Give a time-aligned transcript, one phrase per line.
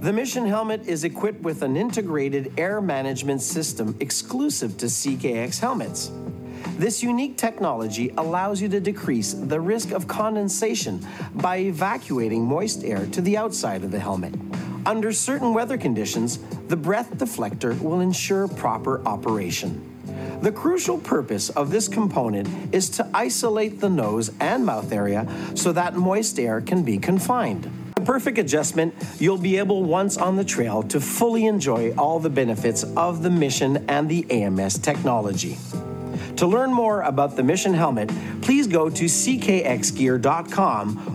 [0.00, 6.10] The Mission helmet is equipped with an integrated air management system exclusive to CKX helmets.
[6.78, 13.04] This unique technology allows you to decrease the risk of condensation by evacuating moist air
[13.08, 14.34] to the outside of the helmet.
[14.86, 16.38] Under certain weather conditions,
[16.68, 19.84] the breath deflector will ensure proper operation.
[20.40, 25.72] The crucial purpose of this component is to isolate the nose and mouth area so
[25.72, 27.70] that moist air can be confined.
[28.00, 32.30] The perfect adjustment, you'll be able once on the trail to fully enjoy all the
[32.30, 35.58] benefits of the Mission and the AMS technology.
[36.36, 38.10] To learn more about the Mission helmet,
[38.40, 40.40] please go to ckxgear.com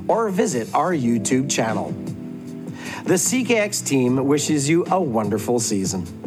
[0.07, 1.89] or visit our YouTube channel.
[3.05, 6.24] The CKX team wishes you a wonderful season.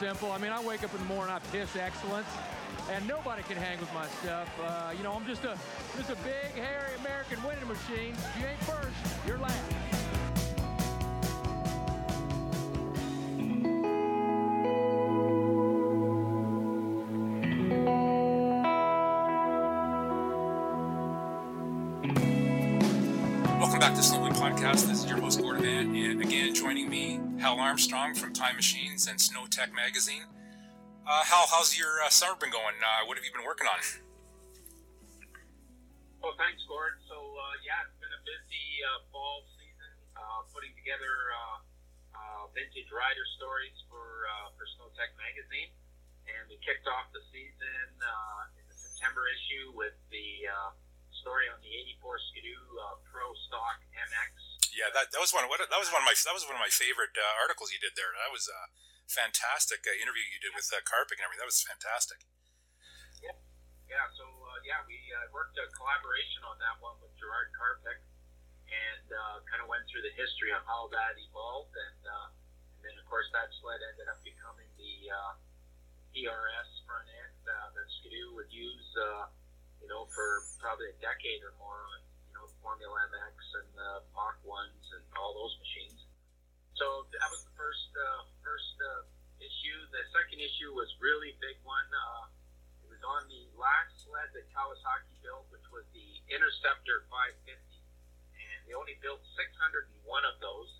[0.00, 0.32] Simple.
[0.32, 2.26] I mean, I wake up in the morning, I piss excellence,
[2.90, 4.48] and nobody can hang with my stuff.
[4.64, 5.58] Uh, you know, I'm just a
[5.94, 8.14] just a big, hairy American winning machine.
[8.14, 9.99] If you ain't first, you're last.
[24.60, 24.92] Podcast.
[24.92, 29.08] This is your host, Gordon Van, and again, joining me Hal Armstrong from Time Machines
[29.08, 30.28] and Snow Tech Magazine.
[31.08, 32.76] Uh, Hal, how's your uh, summer been going?
[32.76, 33.80] Uh, what have you been working on?
[36.20, 37.00] Oh, thanks, Gordon.
[37.08, 41.08] So, uh, yeah, it's been a busy uh, fall season uh, putting together
[42.50, 44.26] vintage rider stories for
[44.58, 45.70] for Snow Tech Magazine,
[46.26, 50.50] and we kicked off the season in the September issue with the
[51.22, 51.70] story on the
[52.02, 52.58] '84 Skidoo
[53.06, 53.78] Pro Stock
[54.80, 55.44] yeah, that, that was one.
[55.44, 57.76] Of, that was one of my that was one of my favorite uh, articles you
[57.76, 58.16] did there.
[58.16, 58.72] That was a
[59.04, 61.44] fantastic uh, interview you did with uh, and everything.
[61.44, 62.24] That was fantastic.
[63.20, 63.36] Yeah,
[63.92, 64.08] yeah.
[64.16, 68.00] So uh, yeah, we uh, worked a collaboration on that one with Gerard Karpik,
[68.72, 72.32] and uh, kind of went through the history of how that evolved, and, uh,
[72.80, 75.32] and then of course that sled ended up becoming the uh,
[76.16, 79.28] ERS front end uh, that Ski-Doo would use, uh,
[79.78, 82.00] you know, for probably a decade or more
[82.60, 86.04] Formula MX and the Mach ones and all those machines.
[86.76, 89.04] So that was the first uh, first uh,
[89.40, 89.78] issue.
[89.92, 91.88] The second issue was really big one.
[91.92, 92.32] Uh,
[92.84, 97.52] it was on the last sled that Kawasaki built, which was the Interceptor 550,
[98.36, 100.72] and they only built 601 of those.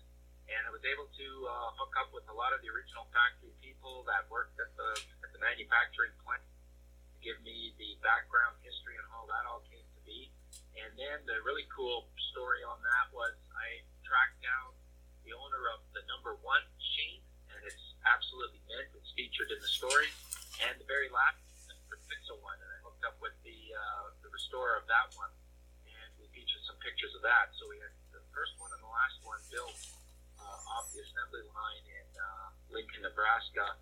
[0.49, 3.53] And I was able to uh, hook up with a lot of the original factory
[3.61, 4.89] people that worked at the
[5.21, 9.80] at the manufacturing plant to give me the background history and how that all came.
[10.81, 14.73] And then the really cool story on that was I tracked down
[15.21, 17.21] the owner of the number one machine,
[17.53, 18.89] and it's absolutely mint.
[18.97, 20.09] It's featured in the story.
[20.65, 21.37] And the very last,
[21.69, 25.29] the Pixel one, and I hooked up with the uh, the restorer of that one,
[25.85, 27.53] and we featured some pictures of that.
[27.61, 29.77] So we had the first one and the last one built
[30.41, 33.77] uh, off the assembly line in uh, Lincoln, Nebraska,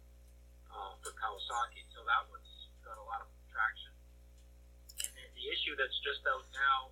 [0.68, 1.88] uh, for Kawasaki.
[1.96, 2.52] So that one's
[2.84, 3.92] got a lot of traction
[5.40, 6.92] the issue that's just out now,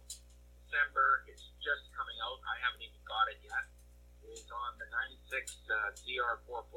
[0.63, 2.39] December, it's just coming out.
[2.47, 3.67] I haven't even got it yet.
[4.27, 4.87] Is on the
[5.31, 6.67] 96 uh, ZR440.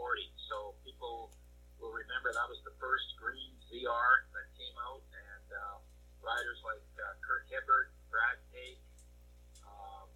[0.50, 1.34] So people
[1.78, 5.78] will remember that was the first green ZR that came out, and uh,
[6.22, 8.78] riders like uh, Kurt Hibbert, Brad Tate,
[9.66, 10.06] um,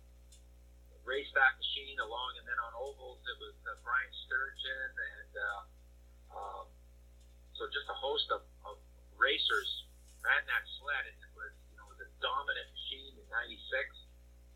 [1.03, 5.62] raced that machine along, and then on ovals it was uh, Brian Sturgeon, and uh,
[6.38, 6.66] um,
[7.59, 8.78] so just a host of, of
[9.19, 9.91] racers
[10.22, 11.23] ran that sled, and
[12.24, 13.60] dominant machine in '96,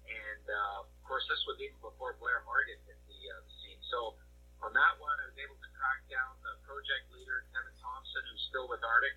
[0.09, 3.81] and uh, of course this was even before Blair Morgan hit the, uh, the scene.
[3.93, 4.17] So
[4.65, 8.45] on that one, I was able to track down the project leader Kevin Thompson, who's
[8.49, 9.17] still with Arctic.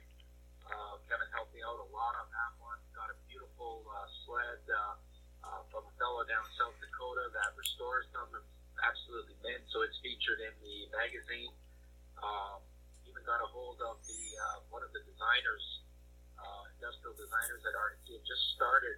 [0.67, 2.79] Uh, Kevin helped me out a lot on that one.
[2.91, 4.95] Got a beautiful uh, sled uh,
[5.47, 8.27] uh, from a fellow down South Dakota that restores them.
[8.35, 11.55] It's absolutely mint, so it's featured in the magazine.
[12.19, 12.61] Um,
[13.07, 15.65] even got a hold of the uh, one of the designers
[16.81, 18.97] industrial designers at RDT had just started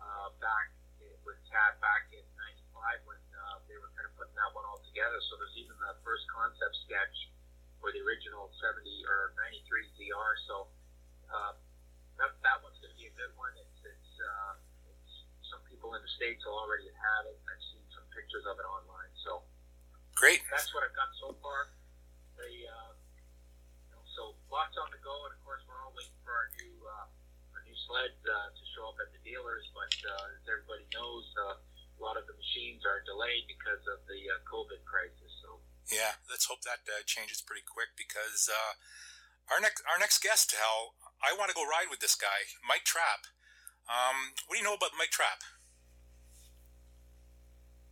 [0.00, 0.72] uh, back
[1.20, 2.24] with TAD back in
[2.72, 5.20] 95 when uh, they were kind of putting that one all together.
[5.28, 7.28] So there's even the first concept sketch
[7.76, 10.32] for the original 70 or 93 ZR.
[10.48, 10.72] So
[11.28, 11.60] uh,
[12.16, 13.52] that, that one's going to be a good one.
[13.52, 14.56] It's, it's, uh,
[14.88, 15.12] it's
[15.52, 17.36] some people in the states will already have it.
[17.36, 19.12] I've seen some pictures of it online.
[19.28, 19.44] So
[20.16, 20.40] great.
[20.48, 21.68] That's what I've done so far.
[22.40, 26.16] The uh, you know, so lots on the go, and of course we're all waiting
[26.24, 26.79] for our new
[27.90, 29.66] sled uh, to show up at the dealers.
[29.74, 34.06] But uh, as everybody knows, uh, a lot of the machines are delayed because of
[34.06, 35.32] the uh, COVID crisis.
[35.42, 35.58] So
[35.90, 38.78] yeah, let's hope that uh, changes pretty quick because uh,
[39.50, 42.86] our next our next guest, Hal, I want to go ride with this guy, Mike
[42.86, 43.26] Trapp.
[43.90, 45.42] Um, what do you know about Mike Trapp?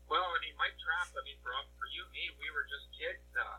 [0.06, 1.10] Well, I mean, Mike Trapp.
[1.10, 3.26] I mean, for for you and me, we were just kids.
[3.34, 3.58] Uh,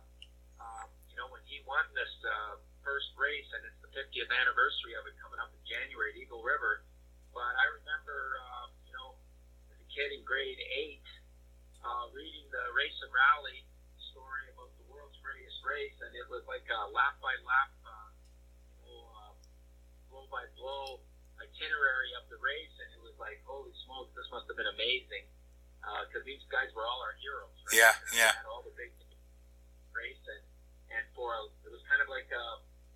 [0.64, 4.96] um, you know, when he won this uh, first race, and it's the 50th anniversary
[4.96, 6.88] of it coming up in January at Eagle River.
[7.36, 9.20] But I remember, uh, you know,
[9.68, 11.04] as a kid in grade eight,
[11.84, 13.68] uh, reading the race and rally
[14.16, 17.76] story about the world's greatest race, and it was like a lap by lap
[20.10, 21.00] blow by blow
[21.38, 25.24] itinerary of the race, and it was like, holy smokes, this must have been amazing
[26.10, 27.56] because uh, these guys were all our heroes.
[27.72, 27.80] Right?
[27.80, 28.34] Yeah, yeah.
[28.36, 28.92] Had all the big
[29.96, 30.44] race, and
[30.92, 32.46] and for a, it was kind of like a,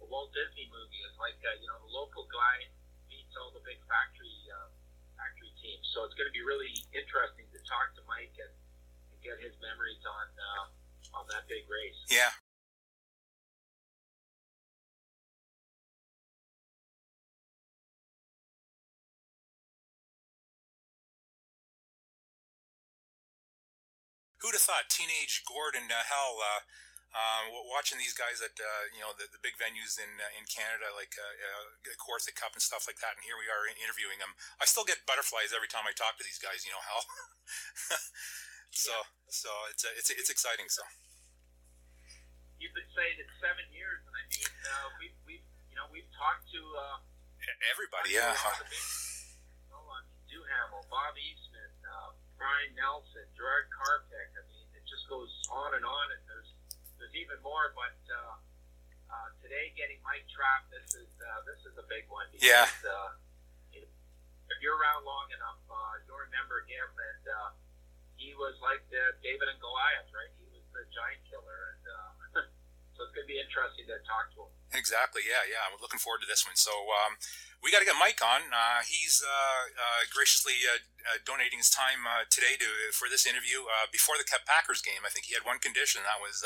[0.04, 1.00] a Walt Disney movie.
[1.08, 2.68] It's like uh, you know the local guy
[3.08, 4.68] beats all the big factory uh,
[5.16, 5.88] factory teams.
[5.96, 8.54] So it's going to be really interesting to talk to Mike and,
[9.16, 10.66] and get his memories on uh,
[11.16, 12.00] on that big race.
[12.12, 12.36] Yeah,
[24.44, 26.62] who'd have thought teenage Gordon uh, Hal uh,
[27.13, 30.50] uh, watching these guys at uh, you know the, the big venues in uh, in
[30.50, 34.18] Canada like uh, uh, Kawartha Cup and stuff like that, and here we are interviewing
[34.18, 34.33] them.
[34.57, 36.65] I still get butterflies every time I talk to these guys.
[36.65, 37.00] You know how.
[38.74, 39.30] so yeah.
[39.30, 40.65] so it's it's it's exciting.
[40.74, 40.81] So
[42.57, 45.33] you've been saying it's seven years, and I mean uh, we we
[45.69, 46.98] you know we've talked to uh,
[47.69, 48.18] everybody.
[48.18, 48.33] Yeah.
[48.33, 48.74] Big,
[49.62, 54.33] you know, I mean, Duhamel, Bob Eastman, uh, Brian Nelson, Gerard Karpik.
[54.33, 56.23] I mean, it just goes on and on, and
[57.15, 57.71] even more.
[57.77, 58.36] But uh,
[59.10, 62.27] uh, today, getting Mike Trapp, this is uh, this is a big one.
[62.33, 62.68] Because, yeah.
[62.83, 63.13] Uh,
[63.74, 67.50] if you're around long enough, uh, you'll remember him, and uh,
[68.19, 70.30] he was like the David and Goliath, right?
[70.38, 71.73] He was the giant killer,
[73.13, 74.51] it's going to be interesting to talk to him.
[74.74, 75.21] Exactly.
[75.21, 75.45] Yeah.
[75.45, 75.69] Yeah.
[75.69, 76.57] I'm looking forward to this one.
[76.57, 77.21] So, um,
[77.62, 78.51] we got to get Mike on.
[78.51, 83.24] Uh, he's uh, uh, graciously uh, uh, donating his time uh, today to for this
[83.24, 85.07] interview before the Packers game.
[85.07, 86.04] I think he had one condition.
[86.04, 86.44] That was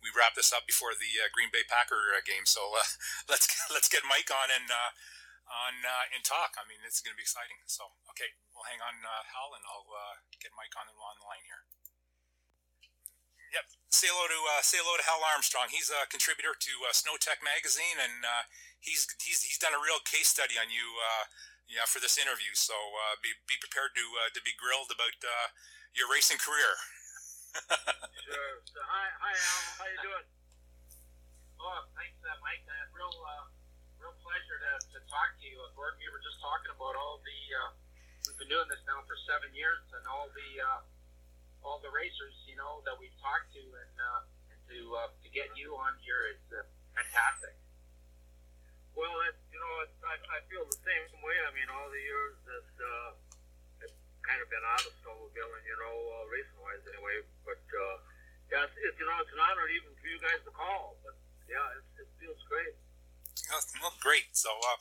[0.00, 2.48] we wrap this up before the Green Bay Packer game.
[2.48, 2.72] So
[3.30, 3.44] let's
[3.74, 4.72] let's get Mike on and
[5.44, 5.74] on
[6.16, 6.56] and talk.
[6.56, 7.60] I mean, it's going to be exciting.
[7.68, 9.92] So okay, we'll hang on, Hal, and I'll
[10.40, 11.68] get Mike on the line here.
[13.56, 13.72] Yep.
[13.88, 15.72] Say hello to uh, say hello to Hal Armstrong.
[15.72, 18.44] He's a contributor to uh, Snow Tech magazine, and uh,
[18.76, 21.24] he's he's he's done a real case study on you, uh,
[21.64, 22.52] yeah, for this interview.
[22.52, 25.16] So uh, be be prepared to uh, to be grilled about
[25.96, 26.68] your racing career.
[28.28, 28.60] sure.
[28.68, 29.60] So, hi, hi, Al.
[29.80, 30.26] How you doing?
[31.56, 32.60] Oh, thanks, Mike.
[32.68, 33.16] Uh, real
[33.96, 35.56] real pleasure to, to talk to you.
[35.72, 37.38] Gordon, we were just talking about all the.
[38.28, 40.60] We've been doing this now for seven years, and all the.
[41.66, 44.22] All the racers, you know, that we've talked to, and, uh,
[44.54, 46.62] and to uh, to get you on here is uh,
[46.94, 47.58] fantastic.
[48.94, 51.36] Well, it, you know, it, I, I feel the same way.
[51.42, 53.10] I mean, all the years that uh,
[53.82, 57.26] it's kind of been out of snowmobiling, you know, uh, racing wise anyway.
[57.42, 57.96] But uh,
[58.46, 61.02] yeah, it's, it's, you know, it's an honor even for you guys to call.
[61.02, 61.18] But
[61.50, 62.78] yeah, it, it feels great.
[63.82, 64.30] Well, great.
[64.38, 64.78] So, uh,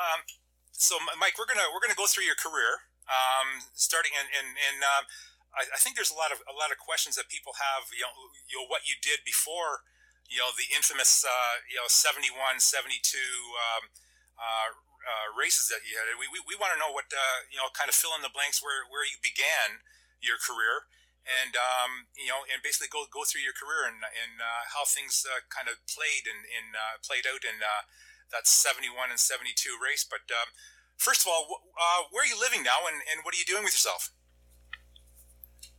[0.00, 0.24] um,
[0.72, 4.80] so Mike, we're gonna we're gonna go through your career, um, starting and and and.
[4.80, 5.04] Uh,
[5.52, 7.92] I, I, think there's a lot of a lot of questions that people have.
[7.92, 8.14] You know,
[8.48, 9.84] you know what you did before,
[10.28, 13.92] you know, the infamous uh, you know 71, 72 um,
[14.40, 14.70] uh,
[15.02, 16.08] uh, races that you had.
[16.14, 18.32] We, we, we want to know what uh, you know, kind of fill in the
[18.32, 19.84] blanks where where you began
[20.24, 20.88] your career,
[21.26, 24.88] and um, you know, and basically go go through your career and and uh, how
[24.88, 29.52] things uh, kind of played and in, in played out in that 71 and 72
[29.76, 30.06] race.
[30.06, 30.48] But um,
[30.96, 31.60] first of all,
[32.08, 34.14] where are you living now, and, and what are you doing with yourself?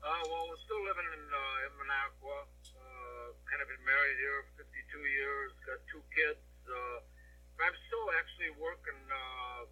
[0.03, 2.43] Uh, well, we're still living in uh, in Minocqua.
[2.75, 5.55] Uh, kind of been married here for 52 years.
[5.63, 6.43] Got two kids.
[6.67, 7.00] Uh,
[7.63, 9.63] I'm still actually working uh,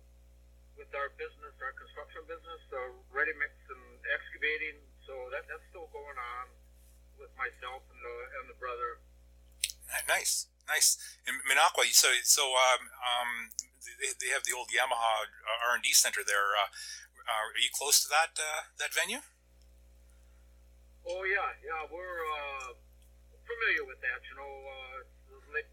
[0.80, 4.80] with our business, our construction business, uh, ready mix and excavating.
[5.04, 6.48] So that that's still going on
[7.20, 9.04] with myself and the and the brother.
[10.08, 10.96] Nice, nice.
[11.28, 13.52] In Minocqua, so so um, um
[13.84, 15.28] they, they have the old Yamaha
[15.68, 16.56] R and D center there.
[16.56, 16.72] Uh,
[17.28, 19.20] are you close to that uh, that venue?
[21.08, 22.78] Oh yeah, yeah, we're uh,
[23.42, 24.22] familiar with that.
[24.30, 24.98] You know, uh,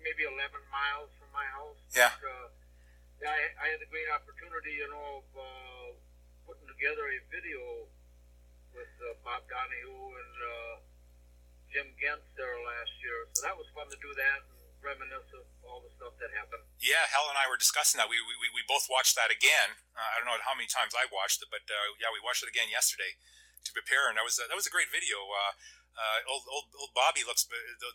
[0.01, 0.35] maybe 11
[0.73, 1.79] miles from my house.
[1.95, 2.13] Yeah.
[2.19, 2.49] But, uh,
[3.23, 5.89] yeah, I, I, had the great opportunity, you know, of uh,
[6.47, 7.91] putting together a video
[8.71, 10.75] with uh, Bob Donahue and uh,
[11.75, 13.27] Jim Gentz there last year.
[13.35, 16.63] So that was fun to do that and reminisce of all the stuff that happened.
[16.79, 18.07] Yeah, Hal and I were discussing that.
[18.07, 19.75] We we, we both watched that again.
[19.99, 22.47] Uh, I don't know how many times I watched it, but uh, yeah, we watched
[22.47, 23.19] it again yesterday
[23.65, 25.19] to prepare, and that was that was a great video.
[25.29, 25.53] Uh,
[25.99, 27.43] uh, old, old old Bobby looks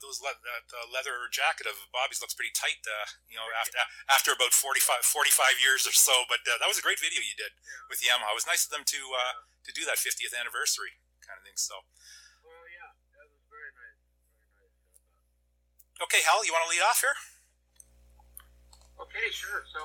[0.03, 2.83] those le- that uh, leather jacket of Bobby's looks pretty tight.
[2.83, 3.79] Uh, you know, after
[4.11, 6.27] after about 45, 45 years or so.
[6.27, 7.87] But uh, that was a great video you did yeah.
[7.87, 8.35] with Yamaha.
[8.35, 11.55] It was nice of them to uh, to do that 50th anniversary kind of thing.
[11.55, 11.87] So.
[12.43, 13.99] Well, yeah, that was very nice.
[14.35, 14.75] Very nice.
[16.03, 17.15] Okay, Hal, you want to lead off here?
[18.99, 19.63] Okay, sure.
[19.71, 19.79] So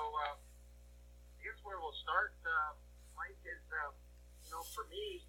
[1.39, 2.35] here's where we'll start.
[3.15, 3.63] Mike is,
[4.43, 5.23] you know, for me,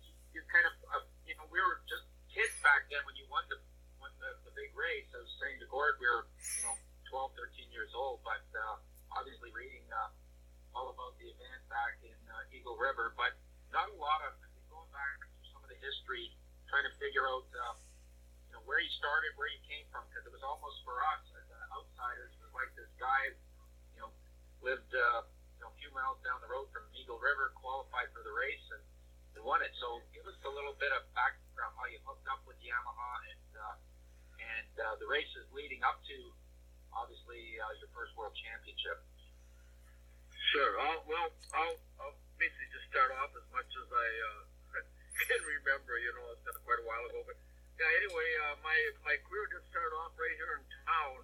[0.50, 0.74] kind of,
[1.26, 3.58] you know, we were just kids back then when you won the
[4.02, 5.06] won the, the big race.
[5.14, 6.76] I was saying to Gord, we were you know
[7.10, 8.78] 12, 13 years old, but uh,
[9.18, 10.10] obviously reading uh,
[10.78, 13.34] all about the event back in uh, Eagle River, but
[13.74, 14.38] not a lot of
[14.70, 16.34] going back to some of the history,
[16.70, 17.76] trying to figure out uh,
[18.50, 21.24] you know where you started, where you came from, because it was almost for us
[21.34, 23.34] as uh, outsiders, it was like this guy,
[23.98, 24.10] you know,
[24.62, 25.26] lived uh,
[25.58, 28.66] you know a few miles down the road from Eagle River, qualified for the race,
[28.74, 28.82] and
[29.44, 29.74] won it.
[29.80, 33.50] So give us a little bit of background how you hooked up with Yamaha and
[33.56, 33.76] uh,
[34.40, 36.18] and uh, the races leading up to
[36.96, 39.00] obviously uh, your first world championship.
[40.56, 40.74] Sure.
[40.82, 44.42] I'll, well, I'll, I'll basically just start off as much as I uh,
[45.30, 46.00] can remember.
[46.02, 47.38] You know, it's been quite a while ago, but
[47.78, 47.90] yeah.
[48.02, 51.22] Anyway, uh, my my career did start off right here in town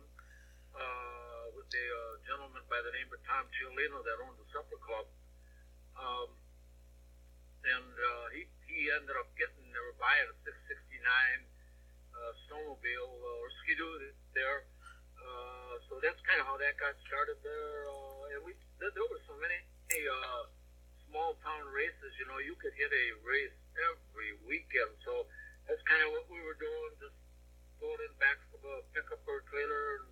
[0.78, 4.80] uh, with a uh, gentleman by the name of Tom Ciolino that owned the Supper
[4.84, 5.08] Club.
[5.96, 6.30] Um,
[7.66, 11.02] and uh, he he ended up getting they were buying a 669
[12.16, 14.64] uh, snowmobile uh, or skidoo there.
[15.20, 17.90] Uh, so that's kind of how that got started there.
[17.90, 19.58] Uh, and we there, there were so many
[19.92, 20.44] uh,
[21.10, 22.12] small town races.
[22.22, 23.58] You know, you could hit a race
[23.90, 24.96] every weekend.
[25.04, 25.26] So
[25.66, 27.18] that's kind of what we were doing, just
[27.82, 30.08] going in back of a pickup or trailer and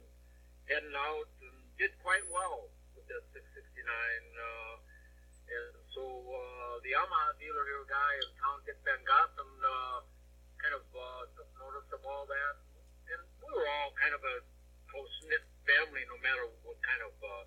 [0.68, 2.68] heading out, and did quite well
[2.98, 4.33] with that 669.
[6.24, 10.00] Uh, the Yamaha dealer here guy in town, Dick Van Gotham, uh,
[10.56, 12.56] kind of uh, took notice of all that.
[13.12, 14.36] And we were all kind of a
[14.88, 17.44] close knit family, no matter what kind of uh,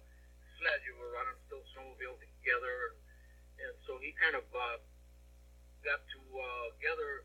[0.60, 2.74] sled you were running, still snowmobile together.
[2.92, 2.96] And,
[3.64, 4.78] and so he kind of uh,
[5.80, 7.24] got to uh, together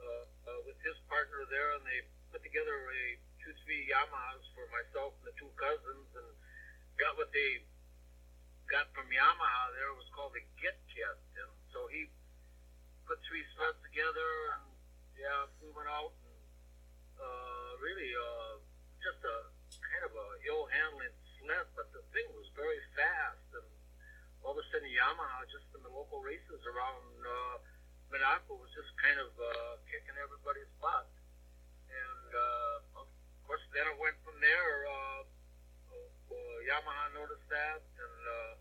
[0.00, 3.02] uh, uh, with his partner there, and they put together a
[3.44, 6.30] two three Yamahas for myself and the two cousins, and
[6.96, 7.68] got what they
[8.70, 12.06] got from Yamaha there was called the Git Kit, and so he
[13.02, 14.70] put three sleds together, and
[15.18, 16.38] yeah, we went out and
[17.18, 18.62] uh, really uh,
[19.02, 19.36] just a
[19.74, 21.10] kind of a ill handling
[21.42, 23.66] sled, but the thing was very fast, and
[24.46, 27.58] all of a sudden Yamaha just in the local races around uh,
[28.14, 31.10] Minocqua was just kind of uh, kicking everybody's butt,
[31.90, 33.06] and uh, of
[33.50, 34.86] course then it went from there.
[34.86, 35.22] Uh,
[36.30, 38.59] uh, Yamaha noticed that, and uh,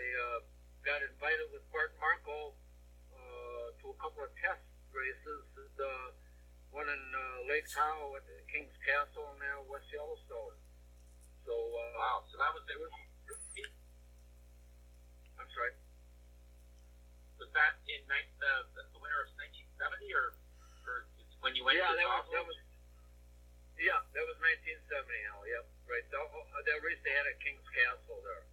[0.00, 0.38] I uh,
[0.80, 2.56] got invited with Bart Marco
[3.12, 4.64] uh, to a couple of test
[4.96, 5.44] races.
[5.76, 6.16] Uh,
[6.72, 10.56] one in uh, Lake Tahoe at the King's Castle and now West Yellowstone.
[11.44, 12.78] So uh, wow, so that was it.
[12.80, 12.94] Was,
[15.36, 15.76] I'm sorry.
[17.36, 18.52] Was that in the, the,
[18.96, 20.36] the winter of 1970 or,
[20.88, 20.96] or
[21.44, 22.56] when you went yeah, to that was, that was
[23.80, 24.84] yeah, that was 1970.
[25.24, 26.04] Hell, yep, right.
[26.12, 28.44] That, uh, that race they had at King's Castle there.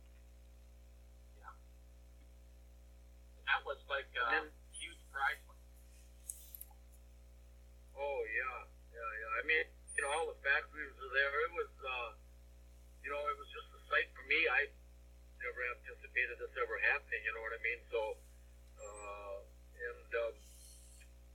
[1.44, 1.52] Yeah,
[3.48, 5.42] that was like a then, huge prize.
[7.96, 8.60] Oh yeah,
[8.94, 9.32] yeah, yeah.
[9.40, 11.34] I mean, you know, all the factories were there.
[11.48, 12.10] It was, uh,
[13.02, 14.38] you know, it was just a sight for me.
[14.52, 14.70] I
[15.42, 17.22] never anticipated this ever happening.
[17.26, 17.82] You know what I mean?
[17.90, 18.02] So,
[18.78, 20.36] uh, and um,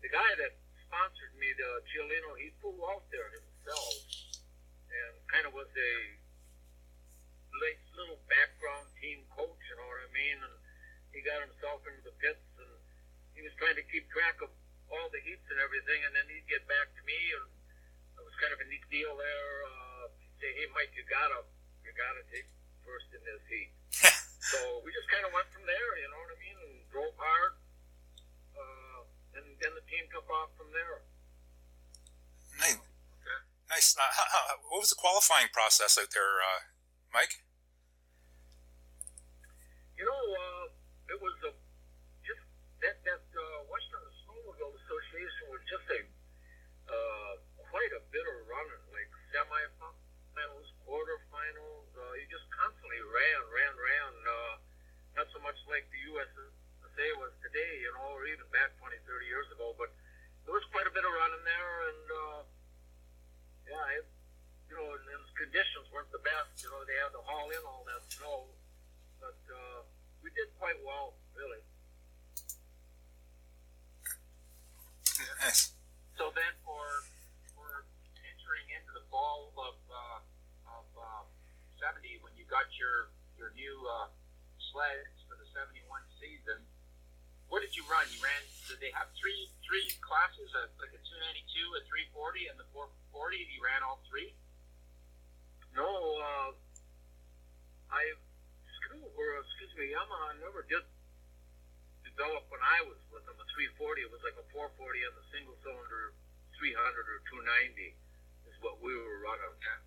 [0.04, 0.52] the guy that
[0.86, 3.96] sponsored me, the Ciolino, he flew out there himself
[4.92, 5.94] and kind of was a
[8.02, 10.38] little background team coach, you know what I mean?
[10.42, 10.56] And
[11.12, 12.72] he got himself into the pits and
[13.36, 14.52] he was trying to keep track of
[14.92, 17.48] all the heats and everything, and then he'd get back to me, and
[18.20, 19.52] it was kind of a neat deal there.
[19.64, 21.48] Uh, he'd say, "Hey, Mike, you gotta,
[21.80, 22.44] you gotta take
[22.84, 23.72] first in this heat."
[24.52, 27.16] so we just kind of went from there, you know what I mean, and drove
[27.16, 27.52] hard,
[28.52, 29.00] uh,
[29.40, 31.00] and then the team took off from there.
[32.60, 32.76] Nice.
[32.76, 33.40] Okay.
[33.72, 33.96] Nice.
[33.96, 36.68] Uh, what was the qualifying process out there, uh,
[37.16, 37.40] Mike?
[39.96, 40.64] You know, uh,
[41.14, 41.52] it was a
[42.26, 42.42] just
[42.82, 46.00] that that uh, Western Snowmobile Association was just a
[46.90, 47.32] uh,
[47.82, 51.90] quite a bit of running, like semifinals, quarterfinals.
[51.98, 54.14] Uh, you just constantly ran, ran, ran.
[54.22, 54.54] Uh,
[55.18, 56.46] not so much like the USA
[59.32, 59.88] years ago, but
[60.44, 62.40] there was quite a bit of running there, and uh,
[63.64, 64.06] yeah, it,
[64.68, 66.60] you know, and, and conditions weren't the best.
[66.60, 68.52] You know, they had to haul in all that snow,
[69.16, 69.80] but uh,
[70.20, 71.64] we did quite well, really.
[75.40, 75.72] Nice.
[76.20, 76.84] So then, for
[77.56, 77.88] for
[78.20, 81.24] entering into the fall of uh, of uh,
[81.80, 83.08] '70, when you got your
[83.40, 84.12] your new uh,
[84.68, 85.88] sleds for the '71
[86.20, 86.60] season,
[87.48, 88.04] what did you run?
[88.12, 88.44] You ran.
[88.68, 91.80] Did they have three three classes, a, like a 292, a
[92.12, 93.40] 340, and the 440?
[93.40, 94.36] You ran all three.
[95.72, 95.88] No,
[96.20, 96.52] uh,
[97.88, 98.04] I
[98.64, 100.84] excuse, or excuse me, Yamaha never did
[102.04, 104.04] develop when I was with them a 340.
[104.04, 104.76] It was like a 440
[105.08, 106.12] and the single cylinder
[106.60, 107.96] 300 or 290
[108.48, 109.56] is what we were running.
[109.60, 109.80] Yeah.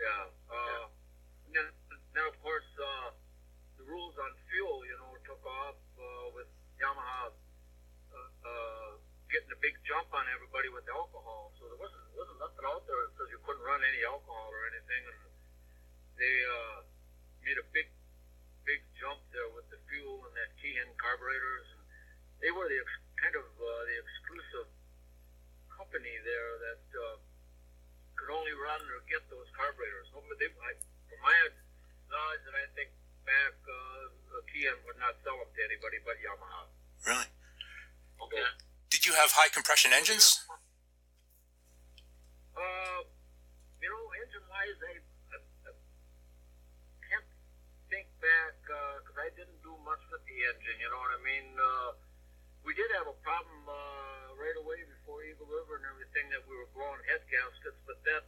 [0.00, 0.24] Yeah.
[0.48, 0.97] Uh, and
[2.18, 3.14] Then of course, uh,
[3.78, 8.90] the rules on fuel, you know, took off uh, with Yamaha uh, uh,
[9.30, 11.54] getting a big jump on everybody with alcohol.
[11.62, 15.02] So there wasn't wasn't nothing out there because you couldn't run any alcohol or anything,
[15.14, 15.18] and
[16.18, 16.78] they uh,
[17.46, 17.86] made a big
[18.66, 21.70] big jump there with the fuel and that Keihin carburetors.
[21.70, 21.82] And
[22.42, 24.66] they were the ex- kind of the exclusive
[25.70, 26.82] company there that
[28.18, 30.10] could only run or get those carburetors.
[30.10, 30.74] No, but they, I,
[31.06, 31.38] from my
[32.08, 32.90] knowledge, and I think
[33.24, 36.62] back, uh, Keihin would not sell them to anybody but Yamaha.
[37.04, 37.28] Really?
[38.24, 38.44] Okay.
[38.90, 40.42] Did you have high compression engines?
[42.56, 43.00] Uh,
[43.78, 44.92] you know, engine-wise, I,
[45.30, 45.36] I,
[45.68, 45.72] I
[47.06, 47.28] can't
[47.92, 50.76] think back because I didn't do much with the engine.
[50.82, 51.46] You know what I mean?
[51.54, 51.90] Uh,
[52.66, 56.58] we did have a problem uh, right away before Eagle River and everything that we
[56.58, 58.26] were blowing head gaskets, but that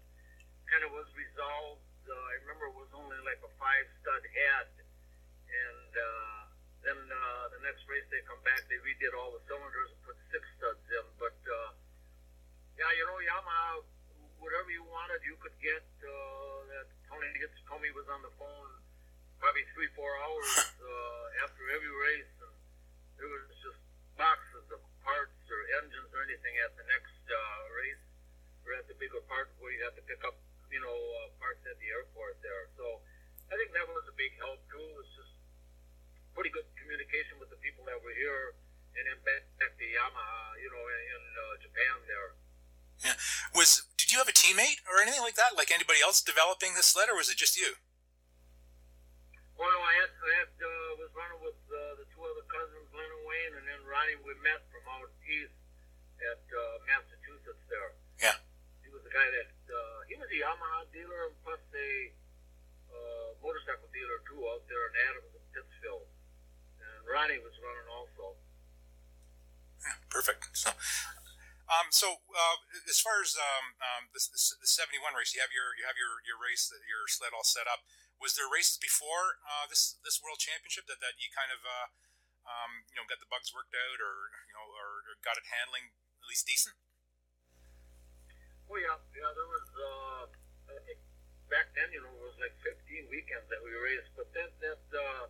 [0.70, 1.82] kind of was resolved.
[2.10, 4.68] Uh, I remember it was only like a five-stud head,
[5.46, 6.40] and uh,
[6.82, 10.18] then uh, the next race they come back, they redid all the cylinders and put
[10.34, 11.06] six studs in.
[11.22, 11.70] But uh,
[12.74, 13.86] yeah, you know, Yamaha,
[14.42, 15.86] whatever you wanted, you could get.
[16.02, 18.70] Uh, that Tony gets Tommy was on the phone
[19.40, 20.52] probably three, four hours
[20.84, 22.54] uh, after every race, and
[23.16, 23.80] there was just
[24.20, 28.04] boxes of parts or engines or anything at the next uh, race
[28.68, 30.36] or at the bigger part where you have to pick up,
[30.70, 32.70] you know, uh, parts at the airport there.
[32.78, 33.02] So
[33.50, 34.80] I think that was a big help too.
[34.80, 35.34] It was just
[36.34, 38.54] pretty good communication with the people that were here
[38.96, 42.30] and then back the Yamaha, you know, in, in uh, Japan there.
[43.00, 43.16] Yeah.
[43.54, 45.56] Was did you have a teammate or anything like that?
[45.56, 47.78] Like anybody else developing the sled, or was it just you?
[49.56, 52.88] Well, no, I had, I had uh, was running with uh, the two other cousins,
[52.92, 54.16] Glenn and Wayne, and then Ronnie.
[54.24, 55.52] We met from out east
[56.24, 57.60] at uh, Massachusetts.
[57.68, 58.36] There, Yeah.
[58.84, 59.49] he was the guy that
[60.20, 61.90] was a Yamaha dealer and plus a
[62.92, 66.04] uh, motorcycle dealer too out there in Adams and Pittsfield.
[66.76, 68.36] And Ronnie was running also.
[69.80, 70.52] Yeah, perfect.
[70.52, 70.76] So,
[71.72, 75.40] um, so uh, as far as um, um, the, the, the seventy one race, you
[75.40, 77.80] have your you have your your race your sled all set up.
[78.20, 81.88] Was there races before uh, this this world championship that, that you kind of uh,
[82.44, 85.48] um, you know got the bugs worked out or you know or, or got it
[85.48, 86.76] handling at least decent?
[88.68, 89.32] Oh yeah, yeah.
[89.34, 90.24] There was uh,
[91.50, 94.12] back then, you know, it was like 15 weekends that we raced.
[94.14, 95.24] But then that uh,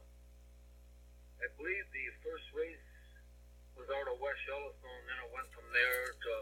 [1.41, 2.85] I believe the first race
[3.73, 5.03] was out of West Yellowstone.
[5.09, 6.33] Then it went from there to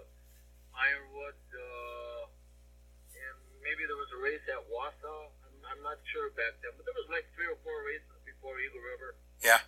[0.75, 2.23] Ironwood, uh,
[3.15, 5.31] and maybe there was a race at Wausau.
[5.47, 8.59] I'm, I'm not sure back then, but there was like three or four races before
[8.59, 9.15] Eagle River.
[9.39, 9.63] Yeah.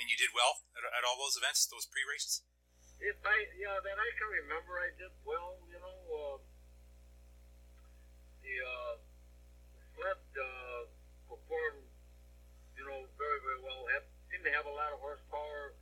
[0.00, 2.40] And you did well at, at all those events, those pre races.
[2.96, 5.60] If I, yeah, that I can remember, I did well.
[5.68, 6.38] You know, uh,
[8.42, 8.94] the uh,
[9.96, 10.80] sled uh,
[11.30, 11.86] performed,
[12.76, 13.86] you know, very, very well.
[13.94, 15.74] Had, seemed to have a lot of horsepower,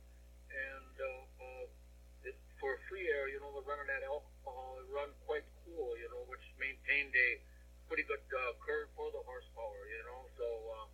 [0.51, 5.09] and uh, uh, it, for free air, you know, the running that alcohol, it run
[5.25, 7.29] quite cool, you know, which maintained a
[7.89, 10.21] pretty good uh, curve for the horsepower, you know.
[10.39, 10.85] So uh,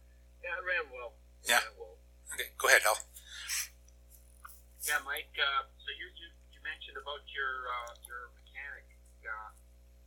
[0.42, 1.12] yeah, it ran well.
[1.44, 1.62] It Yeah.
[1.62, 1.96] ran well.
[2.34, 2.98] Okay, go ahead, Hal.
[4.88, 5.32] Yeah, Mike.
[5.36, 8.88] Uh, so you, you you mentioned about your uh, your mechanic.
[9.22, 9.52] Uh,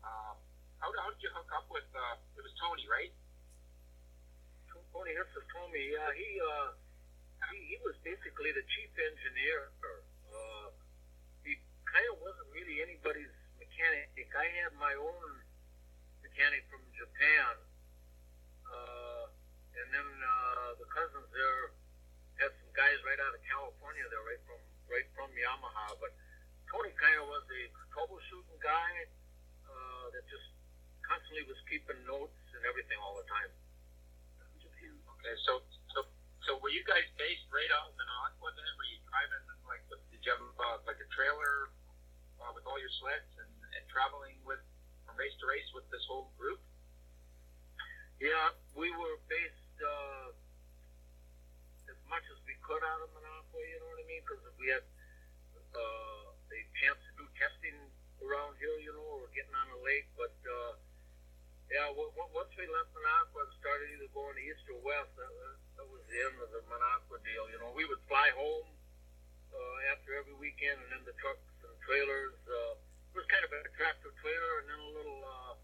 [0.09, 0.33] uh,
[0.81, 1.87] how, how did you hook up with?
[1.91, 3.13] Uh, it was Tony, right?
[4.91, 6.71] Tony Hipsis told me, yeah, he uh,
[7.51, 9.71] he, he was basically the chief engineer.
[9.81, 10.69] Uh,
[11.47, 11.55] he
[11.87, 14.11] kind of wasn't really anybody's mechanic.
[14.35, 15.31] I had my own
[16.21, 17.55] mechanic from Japan,
[18.67, 19.25] uh,
[19.79, 21.75] and then uh, the cousins there
[22.43, 24.05] had some guys right out of California.
[24.11, 24.61] They're right from
[24.91, 26.13] right from Yamaha, but
[26.67, 27.63] Tony kind of was a
[27.95, 28.93] troubleshooting guy
[29.65, 30.60] uh, that just
[31.11, 33.51] constantly was keeping notes and everything all the time.
[35.19, 36.07] Okay, so so
[36.47, 38.71] so were you guys based right out in Minocqua then?
[38.79, 39.83] Were you driving like?
[39.91, 41.75] Did did you have uh, like a trailer
[42.41, 44.63] uh, with all your sleds and, and traveling with
[45.05, 46.63] from race to race with this whole group?
[48.23, 50.33] Yeah, we were based uh,
[51.91, 54.23] as much as we could out of Minocqua, you know what I mean?
[54.25, 54.85] Because we had
[55.77, 57.77] uh, a chance to do testing
[58.25, 60.09] around here, you know, or getting on the lake.
[60.17, 60.81] But uh,
[61.71, 65.31] yeah, once we left Minocqua and started either going east or west, that,
[65.79, 67.47] that was the end of the Minocqua deal.
[67.55, 68.67] You know, we would fly home
[69.55, 72.35] uh, after every weekend, and then the trucks and trailers.
[72.43, 72.75] Uh,
[73.11, 75.21] it was kind of a tractor trailer, and then a little.
[75.23, 75.55] Uh,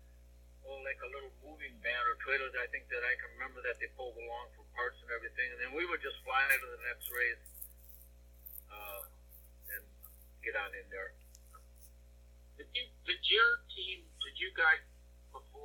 [0.66, 3.62] oh, like a little moving van or trailer that I think that I can remember
[3.62, 6.68] that they pulled along for parts and everything, and then we would just fly to
[6.74, 7.44] the next race
[8.66, 9.02] uh,
[9.78, 9.82] and
[10.42, 11.14] get on in there.
[12.58, 14.82] Did you did your team did you guys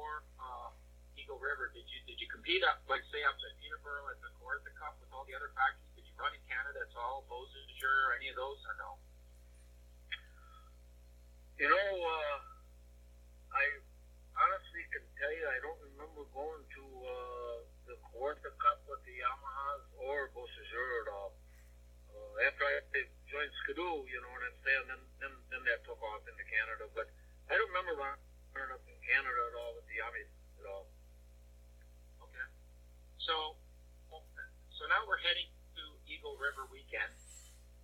[0.01, 0.73] before uh,
[1.13, 4.33] Eagle River did you did you compete up like say up at Peterborough at the
[4.41, 5.93] Kawartha Cup with all the other factories?
[5.93, 8.97] Did you run in Canada at all, Beausejour, any of those or no?
[11.61, 12.37] You know, uh,
[13.53, 13.63] I
[14.41, 19.21] honestly can tell you I don't remember going to uh, the Kawartha Cup with the
[19.21, 21.37] Yamahas or Beausejour at all.
[22.09, 26.01] Uh, after I joined Skidoo, you know what I'm saying, then, then then that took
[26.01, 26.89] off into Canada.
[26.89, 27.05] But
[27.53, 30.29] I don't remember running up Canada at all with the Yamis
[30.61, 30.85] at all.
[32.23, 32.47] Okay.
[33.21, 33.57] So
[34.81, 35.45] so now we're heading
[35.77, 37.13] to Eagle River weekend,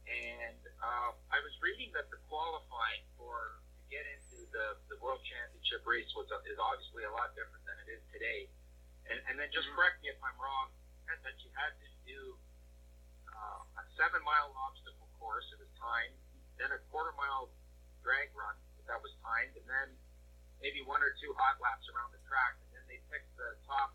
[0.10, 5.22] and uh, I was reading that the qualifying for to get into the, the World
[5.22, 8.50] Championship race was is obviously a lot different than it is today.
[9.14, 10.74] And, and then just correct me if I'm wrong.
[11.06, 12.20] That that you had to do
[13.30, 15.46] uh, a seven mile obstacle course.
[15.54, 16.18] It was timed.
[16.58, 17.54] Then a quarter mile
[18.02, 18.58] drag run.
[18.90, 19.88] That was timed, and then
[20.62, 22.58] maybe one or two hot laps around the track.
[22.62, 23.94] And then they picked the top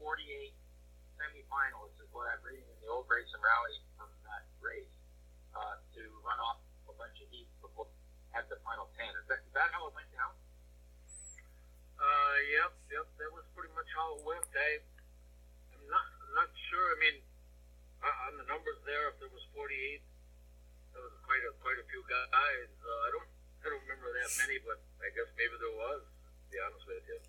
[0.00, 0.52] 48
[1.16, 4.90] semifinalists, is what I'm reading in the old race and rally from that race,
[5.54, 7.88] uh, to run off a bunch of heats before
[8.34, 9.06] at the final 10.
[9.06, 10.34] Is that, is that how it went down?
[11.94, 13.06] Uh, yep, yep.
[13.22, 14.44] That was pretty much how it went.
[14.52, 14.82] I,
[15.72, 16.86] I'm not, I'm not sure.
[16.90, 17.16] I mean,
[18.02, 20.02] uh, on the numbers there, if there was 48,
[20.92, 22.68] that was quite a quite a few guys.
[22.82, 23.30] Uh, I don't,
[23.62, 26.00] I don't remember that many, but I guess maybe there was.
[26.00, 27.20] To be honest with you.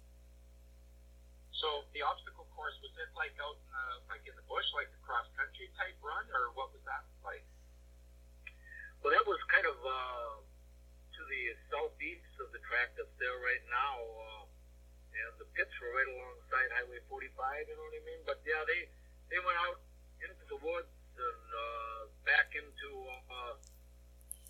[1.59, 4.87] So the obstacle course was it like out in the like in the bush, like
[4.91, 7.43] a cross country type run, or what was that like?
[9.03, 13.63] Well, that was kind of uh, to the southeast of the track that's there right
[13.71, 14.43] now, uh,
[15.15, 17.27] and the pits were right alongside Highway 45.
[17.67, 18.21] You know what I mean?
[18.27, 18.87] But yeah, they
[19.31, 19.79] they went out
[20.23, 22.89] into the woods and uh, back into
[23.31, 23.55] uh,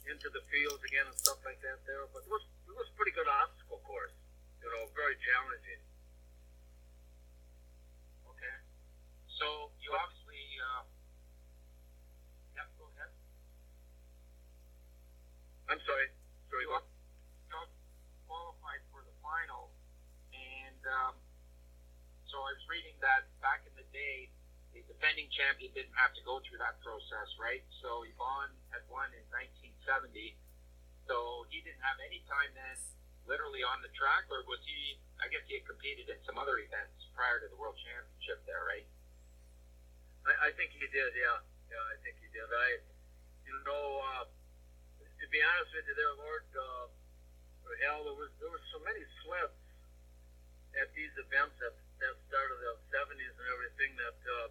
[0.10, 2.06] into the fields again and stuff like that there.
[2.13, 4.13] But it was it was a pretty good obstacle course.
[4.62, 5.82] You know, very challenging.
[8.30, 8.56] Okay.
[9.30, 10.41] So you obviously.
[10.62, 10.84] Uh,
[12.56, 13.12] yeah, go ahead.
[15.70, 16.08] I'm sorry.
[16.50, 16.65] Sorry.
[16.65, 16.86] You What?
[18.26, 19.70] qualified for the final,
[20.34, 21.13] and um,
[22.26, 24.34] so I was reading that back in the day,
[24.96, 27.62] defending champion didn't have to go through that process, right?
[27.84, 29.24] So Yvon had won in
[29.84, 30.40] 1970,
[31.06, 32.80] so he didn't have any time then,
[33.28, 34.98] literally on the track, or was he?
[35.20, 38.64] I guess he had competed in some other events prior to the World Championship there,
[38.68, 38.88] right?
[40.26, 41.12] I, I think he did.
[41.16, 41.40] Yeah.
[41.66, 42.46] Yeah, I think he did.
[42.46, 42.70] I,
[43.44, 44.26] you know, uh,
[45.02, 46.86] to be honest with you, there, Lord, uh,
[47.84, 49.60] hell, there was there was so many sleds
[50.78, 54.48] at these events at that start of the '70s and everything that, uh,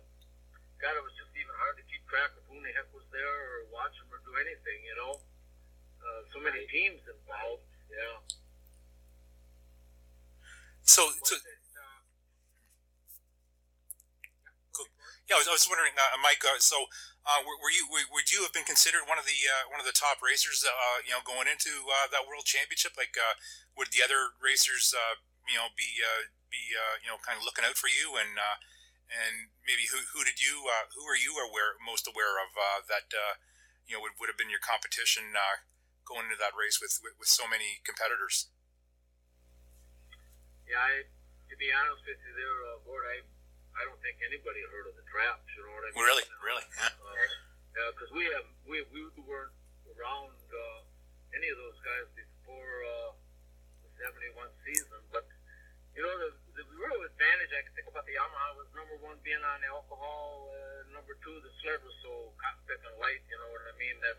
[0.85, 3.25] God, it was just even hard to keep track of who the heck was there
[3.25, 4.85] or watch them or do anything.
[4.85, 5.13] You know,
[6.05, 7.65] uh, so many teams involved.
[7.89, 8.21] Yeah.
[10.85, 11.41] So, so it?
[11.41, 12.05] Uh,
[14.77, 14.91] Cool.
[15.31, 16.43] yeah, I was, I was wondering, uh, Mike.
[16.45, 16.91] Uh, so,
[17.25, 19.81] uh, were, were you were, would you have been considered one of the uh, one
[19.81, 20.61] of the top racers?
[20.67, 23.41] Uh, you know, going into uh, that World Championship, like uh,
[23.79, 25.17] would the other racers, uh,
[25.49, 28.37] you know, be uh, be uh, you know kind of looking out for you and
[28.37, 28.57] uh,
[29.11, 32.81] and maybe who who did you uh, who are you aware most aware of uh,
[32.89, 33.41] that uh,
[33.85, 35.65] you know would, would have been your competition uh,
[36.05, 38.49] going into that race with, with with so many competitors?
[40.65, 41.05] Yeah, I,
[41.53, 43.21] to be honest with you, there, uh, Lord, I,
[43.77, 45.45] I don't think anybody heard of the traps.
[45.53, 46.01] You know what I mean?
[46.01, 46.67] Really, really.
[46.73, 46.89] Yeah.
[47.05, 47.13] Uh,
[47.77, 49.53] yeah, because we have we we weren't
[49.93, 50.81] around uh,
[51.37, 53.11] any of those guys before uh,
[53.85, 55.01] the '71 season.
[55.13, 55.29] But
[55.93, 59.19] you know, the, the real advantage I can think about the Yamaha was number one
[59.27, 63.23] being on alcohol, uh, number two the sled was so cockpit and light.
[63.27, 63.97] You know what I mean?
[64.03, 64.19] That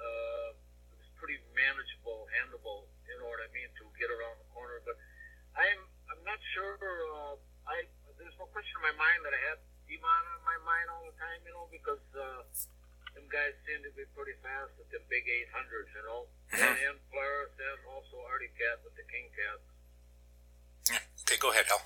[0.00, 2.88] uh, it was pretty manageable, handleable.
[3.04, 4.80] You know what I mean to get around the corner.
[4.88, 4.96] But
[5.56, 6.80] I'm I'm not sure.
[6.80, 7.36] Uh,
[7.68, 7.84] I
[8.16, 9.58] there's no question in my mind that I had
[9.90, 12.46] Iman on my mind all the time, you know, because uh,
[13.12, 14.88] them guys seem to be pretty fast at
[16.10, 16.26] know,
[16.58, 19.69] and, and Polaris, and also Arctic Cat with the King Kats.
[20.88, 21.02] Yeah.
[21.26, 21.82] Okay, go ahead, Hal.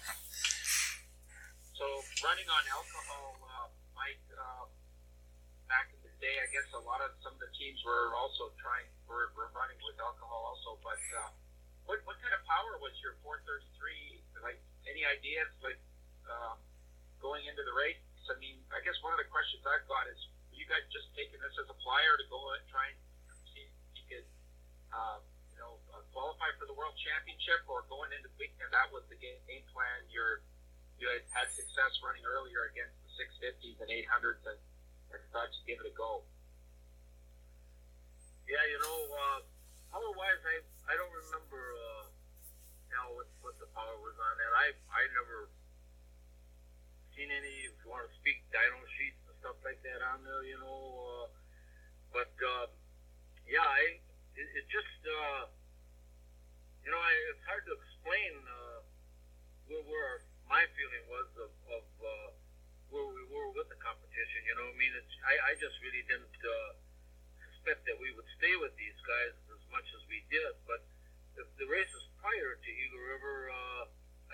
[1.74, 1.84] So
[2.22, 4.70] running on alcohol, uh, Mike, uh,
[5.66, 8.54] back in the day, I guess a lot of some of the teams were also
[8.62, 10.78] trying were, were running with alcohol also.
[10.86, 11.34] But uh,
[11.90, 14.22] what what kind of power was your 433?
[14.40, 15.80] Like any ideas like
[16.30, 16.60] um,
[17.18, 18.00] going into the race?
[18.30, 20.16] I mean, I guess one of the questions I've got is,
[20.48, 22.96] were you guys just taking this as a flyer to go and try and
[23.52, 24.26] see if you could,
[24.88, 25.33] uh, uh,
[26.14, 29.66] qualify for the World Championship, or going into the weekend that was the game, game
[29.74, 30.06] plan?
[30.08, 30.46] You're
[31.02, 34.58] you had had success running earlier against the 650s and 800s, and
[35.10, 36.22] I thought give it a go.
[38.46, 39.40] Yeah, you know, uh,
[39.90, 42.04] power-wise, I I don't remember uh,
[42.94, 44.52] now what, what the power was on that.
[44.54, 45.50] I I never
[47.18, 47.70] seen any.
[47.70, 50.78] If you want to speak dyno sheets and stuff like that on there, you know.
[50.94, 51.26] Uh,
[52.14, 52.66] but uh,
[53.48, 53.98] yeah, I
[54.38, 55.50] it, it just uh,
[56.84, 58.80] you know I, it's hard to explain uh,
[59.68, 60.14] where, where
[60.46, 62.28] my feeling was of, of uh,
[62.92, 64.44] where we were with the competition.
[64.44, 66.72] You know, I mean, it's, I I just really didn't uh,
[67.48, 70.84] suspect that we would stay with these guys as much as we did, but
[71.34, 73.50] the, the races prior to Eagle River.
[73.50, 73.84] Uh,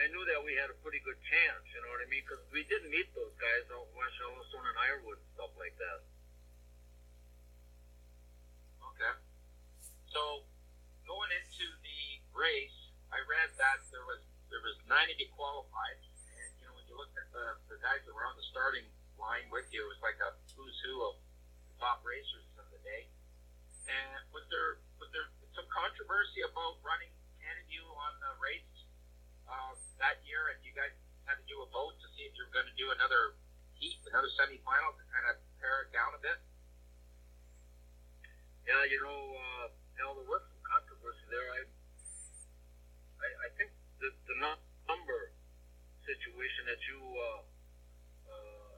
[0.00, 2.24] I knew that we had a pretty good chance, you know what I mean?
[2.24, 5.76] Because we did meet those guys out in West Yellowstone and Ironwood and stuff like
[5.76, 6.00] that.
[8.80, 9.14] Okay.
[10.08, 10.48] So
[12.40, 12.78] race,
[13.12, 16.00] I read that there was there was 90 qualified,
[16.40, 18.88] and you know when you looked at the, the guys that were on the starting
[19.20, 21.20] line with you, it was like a who's who of
[21.68, 23.04] the top racers of the day.
[23.86, 27.12] And was there was there some controversy about running
[27.44, 28.74] Canada on the race
[29.44, 30.96] uh, that year, and you guys
[31.28, 33.36] had to do a vote to see if you were going to do another
[33.76, 36.40] heat, another semifinal to kind of pare it down a bit.
[38.64, 39.66] Yeah, you know, uh,
[39.98, 41.48] you know, there was some controversy there.
[41.54, 41.60] I,
[44.00, 44.36] the the
[44.88, 45.20] number
[46.08, 47.42] situation that you uh,
[48.32, 48.74] uh,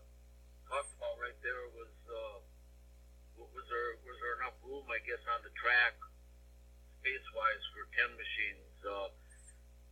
[0.66, 2.38] talked about right there was uh,
[3.38, 5.94] was there was there enough room, I guess, on the track
[6.98, 8.74] space wise for ten machines.
[8.82, 9.08] Uh,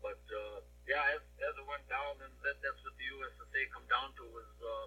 [0.03, 0.59] but uh,
[0.91, 4.25] yeah, as, as it went down, and that, that's what the USSA come down to
[4.35, 4.87] was uh,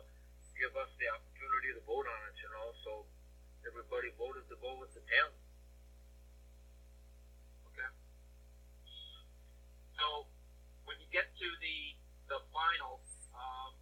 [0.59, 2.35] give us the opportunity to vote on it.
[2.43, 2.91] You know, so
[3.63, 5.27] everybody voted to go with the ten.
[7.71, 7.91] Okay.
[9.95, 10.32] So
[11.13, 11.77] get to the
[12.25, 12.97] the final,
[13.37, 13.77] um,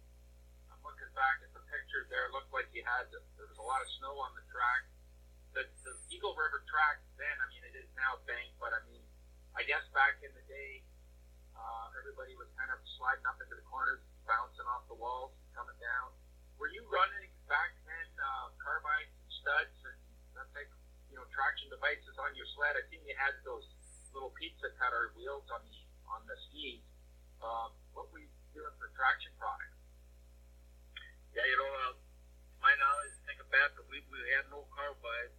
[0.68, 2.28] I'm looking back at the pictures there.
[2.28, 4.84] It looked like you had there was a lot of snow on the track.
[5.56, 9.00] The, the Eagle River track then, I mean, it is now banked, but I mean,
[9.56, 10.84] I guess back in the day,
[11.56, 15.76] uh, everybody was kind of sliding up into the corners, bouncing off the walls, coming
[15.80, 16.12] down.
[16.56, 19.96] Were you running back then uh, carbides and studs and
[20.36, 20.68] that type
[21.08, 22.76] you know, traction devices on your sled?
[22.76, 23.64] I think you had those
[24.12, 25.76] little pizza cutter wheels on the
[26.12, 26.84] on the skis.
[27.42, 29.74] Um, what were you for traction products?
[31.34, 31.94] Yeah, you know, uh,
[32.62, 35.34] my knowledge, thinking back, we we had no carbides.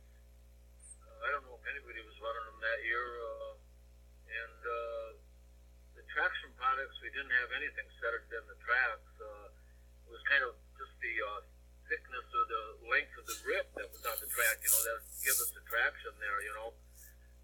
[0.99, 3.53] Uh, I don't know if anybody was running them that year, uh,
[4.27, 4.59] and.
[4.63, 5.23] Uh,
[5.93, 9.13] the traction products, we didn't have anything centered in the tracks.
[9.21, 9.47] Uh,
[10.05, 11.41] it was kind of just the uh,
[11.85, 14.99] thickness or the length of the rip that was on the track, you know, that
[15.21, 16.69] give us the traction there, you know.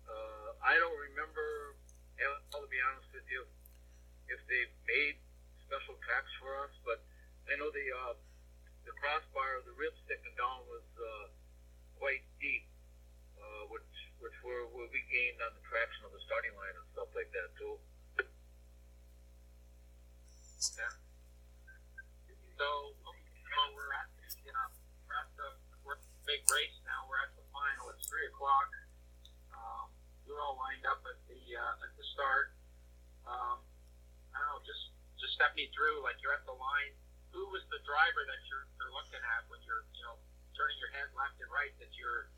[0.10, 1.78] Uh, I don't remember,
[2.52, 3.46] I'll be honest with you,
[4.30, 5.18] if they made
[5.66, 7.02] special tracks for us, but
[7.50, 8.16] I know the uh,
[8.86, 11.28] the crossbar, of the rib sticking down was uh,
[11.98, 12.66] quite deep,
[13.38, 16.88] uh, which which were where we gained on the traction of the starting line and
[16.94, 17.76] stuff like that too.
[20.78, 20.94] Yeah.
[22.60, 24.10] So, so we're at
[24.44, 24.68] you know
[25.06, 25.50] we're at the
[25.86, 27.06] we're the big race now.
[27.06, 27.94] We're at the final.
[27.94, 28.70] It's three o'clock.
[29.54, 29.94] Um,
[30.26, 32.58] you're all lined up at the uh, at the start.
[33.30, 33.69] Um,
[34.48, 34.64] know.
[34.64, 36.00] Just just step me through.
[36.06, 36.94] Like you're at the line.
[37.36, 40.18] Who was the driver that you're, you're looking at when you're you know
[40.58, 42.32] turning your head left and right that you're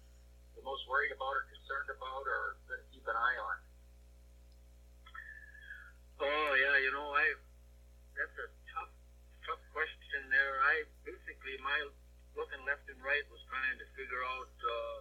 [0.58, 3.58] the most worried about or concerned about or going to keep an eye on?
[6.22, 7.26] Oh yeah, you know I
[8.14, 8.94] that's a tough,
[9.48, 10.56] tough question there.
[10.62, 11.90] I basically my
[12.38, 15.00] looking left and right was trying to figure out uh,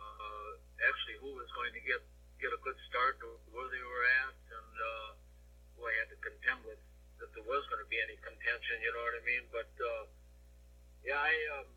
[0.00, 0.50] uh,
[0.88, 2.00] actually who was going to get
[2.40, 5.10] get a good start to where they were at, and uh,
[5.86, 6.80] I had to contend with
[7.18, 8.82] that there was going to be any contention.
[8.82, 9.44] You know what I mean?
[9.50, 10.04] But uh,
[11.06, 11.68] yeah, I um,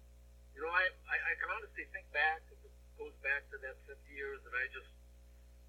[0.54, 2.42] you know I, I I can honestly think back.
[2.50, 2.60] It
[2.98, 4.90] goes back to that 50 years that I just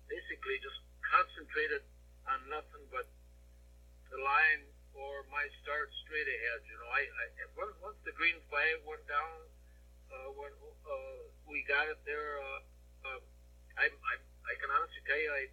[0.06, 1.82] basically just concentrated
[2.30, 3.06] on nothing but
[4.10, 4.62] the line
[4.94, 6.60] or my start straight ahead.
[6.66, 7.24] You know, I, I
[7.58, 9.38] once, once the green flag went down,
[10.08, 10.52] uh, when
[10.86, 11.20] uh,
[11.50, 12.60] we got it there, uh,
[13.10, 13.20] uh,
[13.76, 14.14] I, I
[14.46, 15.44] I can honestly tell you I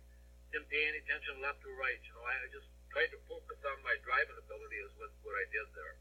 [0.53, 1.97] didn't pay any attention left or right.
[2.05, 5.33] You know, I, I just tried to focus on my driving ability is what, what
[5.33, 5.97] I did there.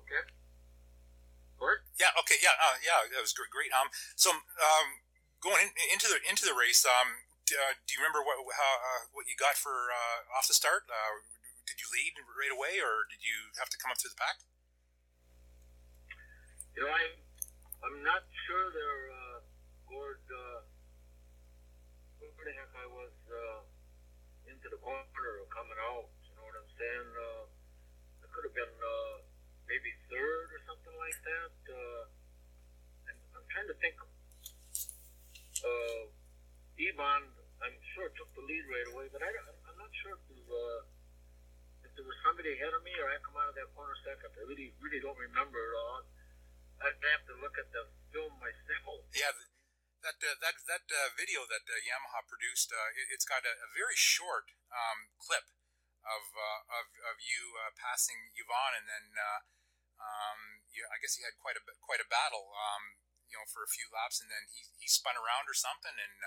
[0.00, 0.24] Okay.
[1.60, 1.84] Bert?
[2.00, 2.16] Yeah.
[2.24, 2.40] Okay.
[2.40, 2.56] Yeah.
[2.56, 3.04] Uh, yeah.
[3.12, 3.52] That was great.
[3.52, 3.70] Great.
[3.76, 3.92] Um.
[4.16, 5.04] So, um,
[5.44, 9.02] going in, into the into the race, um, uh, do you remember what how uh,
[9.12, 10.88] what you got for uh, off the start?
[10.88, 11.22] Uh,
[11.68, 14.42] did you lead right away, or did you have to come up through the pack?
[16.72, 17.14] You know, I'm
[17.84, 19.38] I'm not sure they're uh,
[19.84, 20.24] scored.
[20.26, 20.72] Uh,
[22.42, 23.60] where the heck I was uh,
[24.50, 26.10] into the corner or coming out.
[26.26, 27.08] You know what I'm saying?
[27.14, 27.44] Uh,
[28.22, 29.14] I could have been uh,
[29.70, 31.54] maybe third or something like that.
[31.70, 32.02] Uh,
[33.06, 33.96] I'm, I'm trying to think.
[35.62, 36.02] Uh,
[36.74, 37.22] Ivan,
[37.62, 40.80] I'm sure took the lead right away, but I, I'm not sure if, uh,
[41.86, 44.34] if there was somebody ahead of me or I come out of that corner second.
[44.34, 46.02] I really, really don't remember at all.
[46.82, 49.06] I'd have to look at the film myself.
[49.14, 49.30] Yeah,
[50.02, 53.54] that uh, that that uh, video that uh, Yamaha produced, uh, it, has got a,
[53.54, 55.46] a, very short um, clip
[56.02, 59.06] of, uh, of of you uh, passing Yvon, and then
[60.02, 62.98] um, you, I guess he had quite a quite a battle, um,
[63.30, 66.18] you know, for a few laps, and then he, he spun around or something, and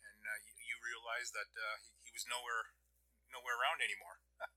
[0.00, 1.52] and you, you realized that
[1.84, 2.72] he, he was nowhere
[3.28, 4.16] nowhere around anymore.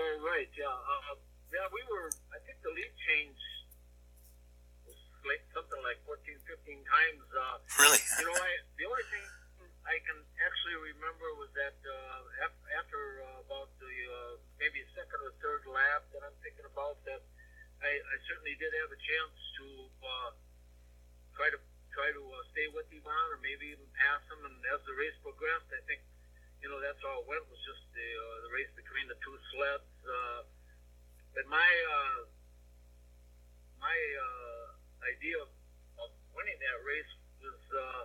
[0.00, 0.72] oh right, yeah
[1.54, 2.10] yeah, we were.
[2.34, 3.38] I think the lead change
[5.84, 7.24] like something 14, 15 times.
[7.28, 8.00] Uh, really?
[8.00, 9.24] you know, I, the only thing
[9.84, 12.48] I can actually remember was that uh,
[12.80, 17.20] after uh, about the uh, maybe second or third lap that I'm thinking about that
[17.84, 19.66] I, I certainly did have a chance to
[20.00, 20.30] uh,
[21.36, 21.60] try to
[21.92, 24.40] try to uh, stay with Ivan or maybe even pass him.
[24.40, 26.00] And as the race progressed, I think
[26.64, 29.36] you know that's all it went was just the uh, the race between the two
[29.52, 29.92] sleds.
[30.00, 30.48] Uh,
[31.36, 32.20] but my uh,
[33.84, 34.64] my uh,
[35.12, 35.52] idea of
[36.34, 38.04] winning that race was uh,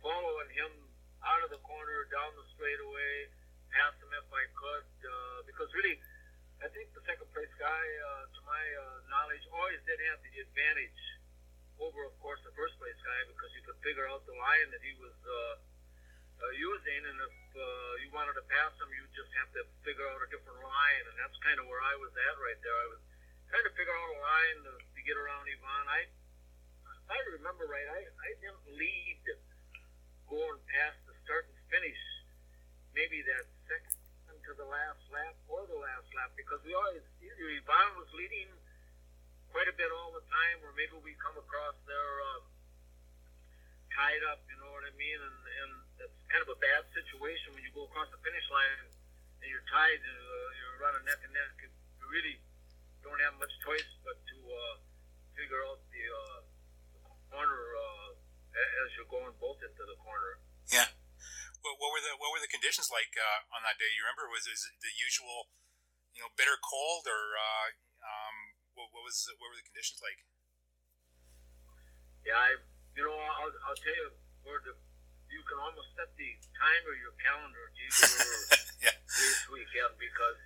[0.00, 0.72] following him
[1.24, 3.28] out of the corner, down the straightaway,
[3.72, 6.00] past him if I could, uh, because really,
[6.60, 10.32] I think the second place guy, uh, to my uh, knowledge, always did have the
[10.40, 11.00] advantage
[11.80, 14.82] over, of course, the first place guy because you could figure out the line that
[14.84, 15.16] he was.
[15.24, 15.64] Uh,
[16.40, 20.08] uh, using, and if uh, you wanted to pass them, you just have to figure
[20.08, 22.78] out a different line, and that's kind of where I was at right there.
[22.80, 23.02] I was
[23.52, 25.84] trying to figure out a line to, to get around Ivan.
[25.92, 26.00] I,
[27.10, 29.22] I remember right, I, I didn't lead
[30.30, 31.98] going past the start and finish,
[32.94, 33.98] maybe that second
[34.46, 38.46] to the last lap or the last lap, because we always either Ivan was leading
[39.50, 42.46] quite a bit all the time, or maybe we come across there uh,
[43.90, 47.52] tied up, you know what I mean, and and that's kind of a bad situation
[47.52, 51.34] when you go across the finish line and you're tied, uh, you're running neck and
[51.34, 51.58] neck.
[51.58, 52.38] You really
[53.02, 54.74] don't have much choice but to uh,
[55.34, 56.40] figure out the, uh,
[57.30, 58.10] corner uh,
[58.54, 60.42] as you're going both into the corner.
[60.66, 60.90] Yeah.
[61.62, 63.88] What, what were the what were the conditions like uh, on that day?
[63.94, 64.26] You remember?
[64.28, 65.52] Was it the usual,
[66.16, 67.68] you know, bitter cold, or uh,
[68.02, 68.36] um,
[68.74, 70.24] what, what was what were the conditions like?
[72.24, 72.50] Yeah, I
[72.96, 74.10] you know I'll, I'll tell you
[74.42, 74.72] where the
[75.30, 77.82] you can almost set the time or your calendar to
[78.82, 78.96] yeah.
[78.98, 80.42] this weekend because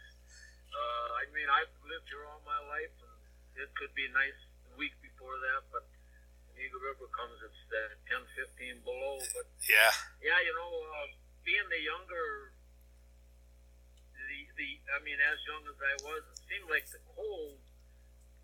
[0.75, 3.16] uh, I mean I've lived here all my life and
[3.64, 5.87] it could be a nice the week before that, but
[6.58, 8.22] Eagle River comes, it's that 10,
[8.54, 9.18] 15 below.
[9.34, 11.08] But yeah, yeah, you know, uh,
[11.44, 12.54] being the younger,
[14.14, 17.58] the the I mean, as young as I was, it seemed like the cold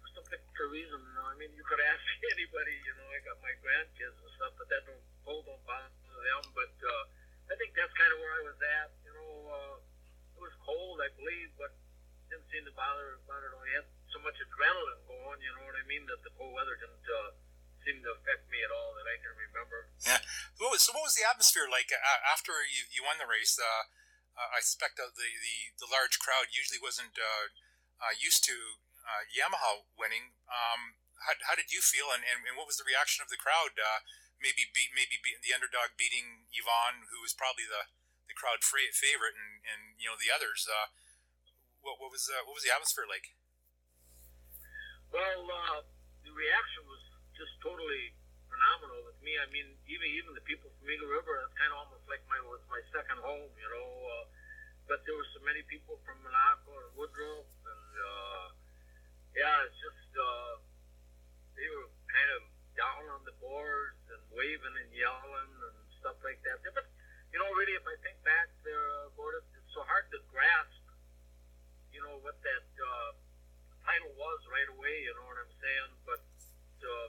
[0.02, 0.98] for some particular reason.
[0.98, 2.02] You know, I mean, you could ask
[2.34, 2.76] anybody.
[2.84, 6.44] You know, I got my grandkids and stuff, but that don't cold don't bother them.
[6.52, 7.04] But uh,
[7.50, 8.88] I think that's kind of where I was at.
[9.06, 9.76] You know, uh,
[10.36, 11.72] it was cold, I believe, but
[12.28, 13.50] didn't seem to bother about it.
[13.50, 15.40] I had so much adrenaline going.
[15.42, 16.04] You know what I mean?
[16.06, 17.06] That the cold weather didn't.
[17.06, 17.49] Uh,
[17.84, 19.78] seem to affect me at all that I can remember.
[20.04, 20.20] Yeah.
[20.56, 23.28] So what was, so what was the atmosphere like uh, after you, you won the
[23.28, 23.56] race?
[23.56, 23.88] Uh,
[24.36, 27.52] uh, I suspect the, the, the large crowd usually wasn't uh,
[28.00, 28.57] uh, used to
[29.05, 30.36] uh, Yamaha winning.
[30.48, 33.36] Um, how, how did you feel, and, and, and, what was the reaction of the
[33.40, 33.76] crowd?
[34.40, 37.92] maybe beat maybe beat the underdog beating Yvon, who was probably the
[38.26, 40.64] the crowd favorite, and, and you know the others.
[40.64, 40.88] Uh,
[41.84, 43.36] what, what was uh, what was the atmosphere like?
[45.12, 45.84] Well, uh,
[46.24, 46.86] the reaction
[47.41, 48.12] just totally
[48.53, 49.32] phenomenal with me.
[49.41, 52.36] I mean, even even the people from Eagle River, it's kind of almost like my
[52.45, 53.88] was my second home, you know.
[54.05, 54.24] Uh,
[54.84, 58.47] but there were so many people from Minocqua and Woodruff, and uh,
[59.32, 60.61] yeah, it's just uh,
[61.57, 62.43] they were kind of
[62.76, 66.61] down on the boards and waving and yelling and stuff like that.
[66.76, 66.84] But
[67.32, 70.84] you know, really, if I think back there about it, it's so hard to grasp,
[71.88, 73.11] you know, what that uh,
[73.88, 75.09] title was right away.
[75.09, 75.91] You know what I'm saying?
[76.05, 76.22] But
[76.84, 77.09] uh,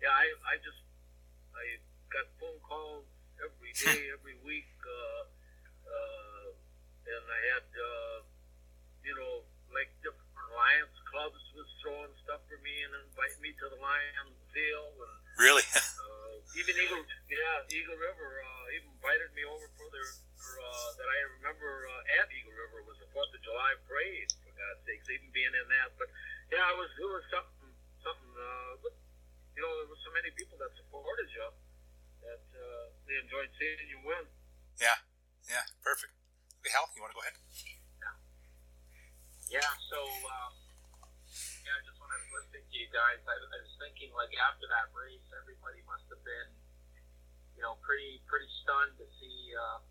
[0.00, 0.80] yeah, I I just
[1.52, 1.64] I
[2.08, 3.04] got phone calls
[3.40, 5.22] every day, every week, uh,
[5.88, 6.46] uh,
[7.04, 8.16] and I had, uh,
[9.04, 13.66] you know, like different Lions clubs was throwing stuff for me and inviting me to
[13.70, 15.64] the Lions deal, and Really?
[15.76, 17.00] uh, even Eagle,
[17.32, 21.88] yeah, Eagle River uh, even invited me over for their for, uh, that I remember
[21.88, 25.52] uh, at Eagle River was the Fourth of July parade for God's sakes, even being
[25.52, 25.96] in that.
[25.96, 26.12] But
[26.52, 27.72] yeah, it was it was something
[28.04, 28.32] something.
[28.36, 28.99] Uh,
[29.56, 31.48] you know, there were so many people that supported you
[32.26, 34.24] that uh, they enjoyed seeing you win.
[34.78, 34.98] yeah.
[35.48, 35.66] Yeah.
[35.82, 36.14] Perfect.
[36.60, 37.38] Okay, Hal, you want to go ahead?
[39.50, 39.98] Yeah, so
[40.30, 40.54] um,
[41.66, 44.70] yeah, just when I was listening to you guys, I, I was thinking like after
[44.70, 46.54] that race, everybody must have been,
[47.58, 49.82] you know, pretty pretty stunned to see uh,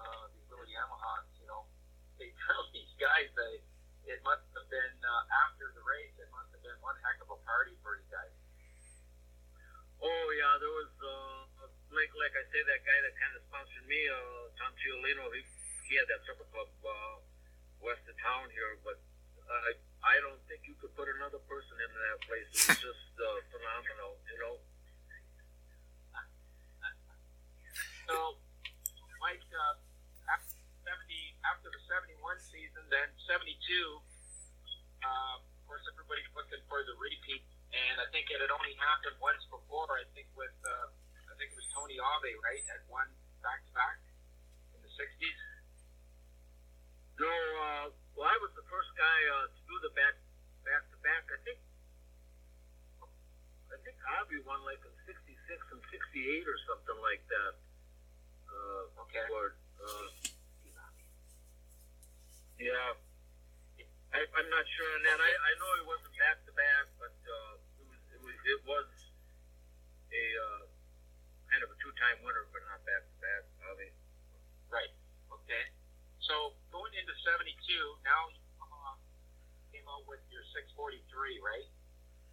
[0.00, 1.28] uh, these little Yamahas.
[1.36, 1.68] You know,
[2.16, 3.60] they tell these guys they
[4.08, 7.28] it must have been uh, after the race, it must have been one heck of
[7.28, 8.32] a party for you guys.
[10.06, 13.86] Oh yeah, there was uh, like like I say that guy that kind of sponsored
[13.90, 15.26] me, uh, Tom Ciolino.
[15.34, 15.42] He
[15.90, 17.16] he had that supper club uh,
[17.82, 18.98] west of town here, but
[19.50, 19.74] I
[20.06, 22.48] I don't think you could put another person into that place.
[22.54, 24.54] It was just uh, phenomenal, you know.
[28.06, 28.38] So,
[29.18, 29.74] Mike, uh,
[30.30, 30.54] after
[30.86, 33.88] seventy, after the seventy-one season, then seventy-two.
[35.02, 37.42] Uh, of course, everybody's looking for the repeat,
[37.74, 39.90] and I think it had only happened once before.
[39.98, 40.86] I think with, uh,
[41.26, 43.10] I think it was Tony Ave, right, had one
[43.42, 43.98] back-to-back
[44.74, 45.38] in the '60s.
[47.18, 50.14] No, uh, well, I was the first guy uh, to do the back
[50.62, 51.26] back to back.
[51.34, 51.58] I think
[53.74, 55.18] I think Avi won like in '66
[55.74, 57.54] and '68 or something like that.
[58.46, 59.26] Uh, Okay.
[59.32, 60.08] Or, uh,
[62.60, 62.92] yeah.
[64.12, 65.18] I, I'm not sure on that.
[65.20, 68.60] I, I know it wasn't back to back, but uh, it was it was it
[68.64, 68.88] was
[70.12, 70.62] a uh,
[71.52, 73.42] kind of a two time winner, but not back to back.
[73.72, 73.88] Avi.
[74.72, 74.92] Right.
[75.28, 75.64] Okay.
[76.24, 77.54] So going into '72,
[78.08, 78.94] now you uh,
[79.70, 81.68] came out with your 643, right?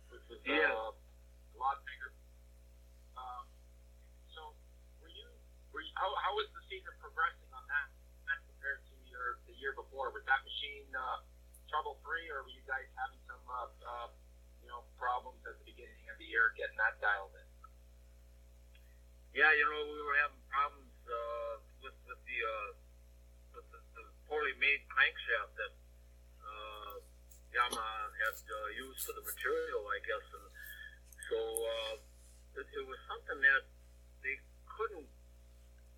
[0.10, 0.72] Which was Yeah.
[0.72, 2.12] uh, a lot bigger.
[3.20, 3.44] Um,
[4.32, 4.56] so
[5.04, 5.28] were you?
[5.76, 5.92] Were you?
[6.00, 7.88] How, how was the season progressing on that?
[8.30, 11.22] That compared to your the year before, was that machine uh,
[11.70, 14.10] trouble free, or were you guys having some uh, uh,
[14.66, 17.46] you know problems at the beginning of the year getting that dialed in?
[19.38, 21.54] Yeah, you know, we were having problems uh,
[21.86, 22.70] with with the uh,
[23.58, 25.74] with the, the poorly made crankshaft that
[26.42, 26.94] uh,
[27.54, 28.10] Yamaha
[28.76, 30.48] used for the material, I guess, and
[31.30, 31.96] so uh,
[32.60, 33.64] it, it was something that
[34.22, 35.10] they couldn't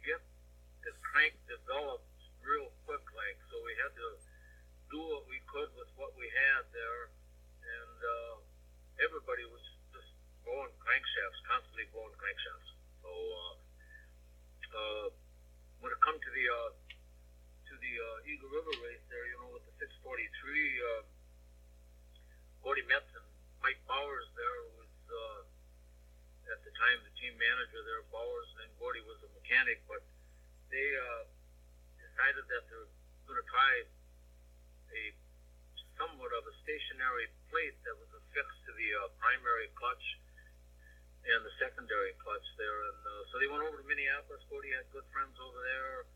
[0.03, 0.21] get
[0.83, 2.07] the crank developed
[2.45, 4.09] real quick, like so we had to
[4.93, 7.09] do what we could with what we had there,
[7.65, 8.35] and uh,
[9.01, 10.09] everybody was just
[10.45, 12.71] blowing crankshafts, constantly blowing crankshafts.
[13.01, 13.55] So uh,
[14.75, 15.07] uh,
[15.81, 16.71] when it come to the uh,
[17.65, 21.14] to the uh, Eagle River race there, you know, with the 643, uh,
[22.65, 23.29] Gordy Metz and
[23.61, 28.01] Mike Bowers there was uh, at the time the team manager there.
[28.09, 30.01] Bowers and Gordy was a mechanic, but
[30.73, 31.29] they uh,
[32.01, 32.89] decided that they're
[33.29, 33.85] going to try
[34.97, 35.01] a
[35.93, 40.17] somewhat of a stationary plate that was affixed to the uh, primary clutch
[41.21, 42.79] and the secondary clutch there.
[42.89, 44.41] And uh, so they went over to Minneapolis.
[44.49, 46.09] Gordy had good friends over there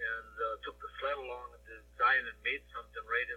[0.00, 3.35] and uh, took the sled along and designed and made something right in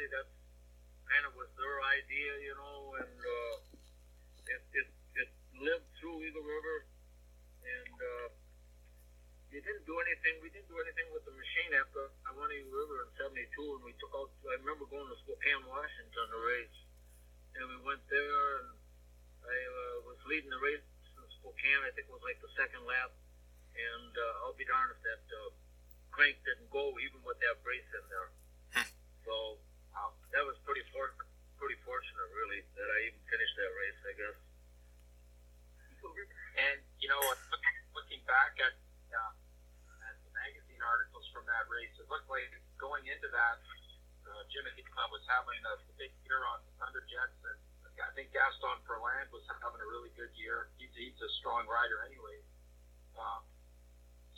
[0.00, 0.36] that that's
[1.04, 3.56] kind of was their idea, you know, and uh,
[4.48, 4.88] it, it
[5.20, 5.30] it
[5.60, 6.88] lived through Eagle River,
[7.60, 8.28] and uh,
[9.52, 10.40] you didn't do anything.
[10.40, 13.44] We didn't do anything with the machine after I won Eagle River in '72,
[13.76, 14.32] and we took out.
[14.48, 16.78] I remember going to Spokane, Washington, to race,
[17.60, 18.68] and we went there, and
[19.44, 21.84] I uh, was leading the race in Spokane.
[21.84, 23.12] I think it was like the second lap,
[23.76, 25.52] and uh, I'll be darned if that uh,
[26.08, 28.30] crank didn't go, even with that brace in there.
[29.28, 29.60] so
[30.32, 31.14] that was pretty for-
[31.60, 34.00] pretty fortunate, really, that I even finished that race.
[34.04, 34.38] I guess.
[36.60, 37.20] And you know,
[37.96, 38.74] looking back at,
[39.12, 39.32] uh,
[40.08, 42.48] at the magazine articles from that race, it looked like
[42.80, 43.56] going into that,
[44.26, 47.60] uh, Jimmy Club was having a big year on the Thunder Jets, and
[48.00, 50.72] I think Gaston Ferland was having a really good year.
[50.80, 52.40] He's, he's a strong rider, anyway.
[53.16, 53.44] Um,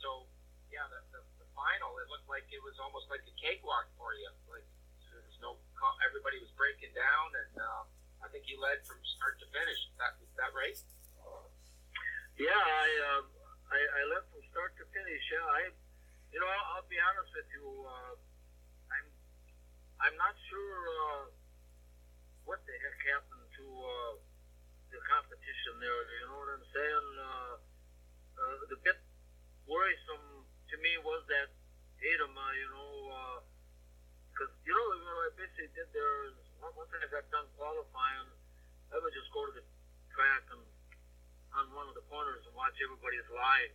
[0.03, 0.27] so,
[0.75, 4.15] yeah, the, the, the final, it looked like it was almost like a cakewalk for
[4.19, 4.31] you.
[4.51, 4.67] Like
[5.11, 5.72] there was no, co-
[6.07, 7.83] everybody was breaking down, and uh,
[8.23, 9.81] I think you led from start to finish.
[9.91, 10.79] Is that is that right?
[12.39, 13.25] Yeah, I, um,
[13.69, 15.23] I I left from start to finish.
[15.31, 15.63] Yeah, I,
[16.33, 17.67] you know, I'll, I'll be honest with you.
[17.85, 18.15] Uh,
[18.89, 19.07] I'm
[20.01, 21.25] I'm not sure uh,
[22.49, 24.13] what the heck happened to uh,
[24.91, 26.03] the competition there.
[26.23, 27.09] You know what I'm saying?
[27.21, 27.55] Uh,
[28.43, 28.99] uh, the bit
[29.69, 31.53] worrisome to me was that
[32.01, 32.93] Adama, you know,
[34.33, 38.33] because you know what I basically did there is once I got done qualifying,
[38.89, 39.65] I would just go to the
[40.13, 40.65] track and
[41.53, 43.73] on one of the corners and watch everybody's line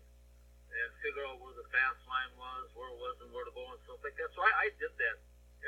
[0.74, 3.70] and figure out where the fast line was, where it was, and where to go
[3.70, 4.34] and stuff like that.
[4.34, 5.18] So I, I did that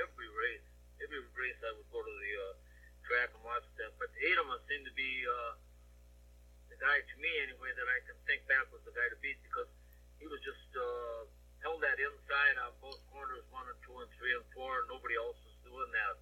[0.02, 0.66] every race.
[1.06, 2.54] Every race I would go to the uh,
[3.06, 3.94] track and watch that.
[4.02, 5.54] But Adama seemed to be uh,
[6.74, 9.38] the guy to me anyway that I can think back was the guy to beat
[9.46, 9.70] because
[10.18, 11.30] he was just uh,
[11.64, 14.84] held that inside on both corners, one and two and three and four.
[14.84, 16.16] And nobody else was doing that.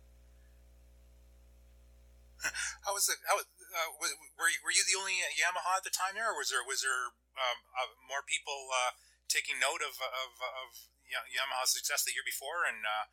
[2.85, 3.17] How was it?
[3.25, 6.49] How uh, were you, were you the only Yamaha at the time there, or was
[6.53, 8.93] there was there um, uh, more people uh,
[9.27, 10.69] taking note of of, of
[11.05, 12.63] Yamaha's success the year before?
[12.65, 13.05] And uh,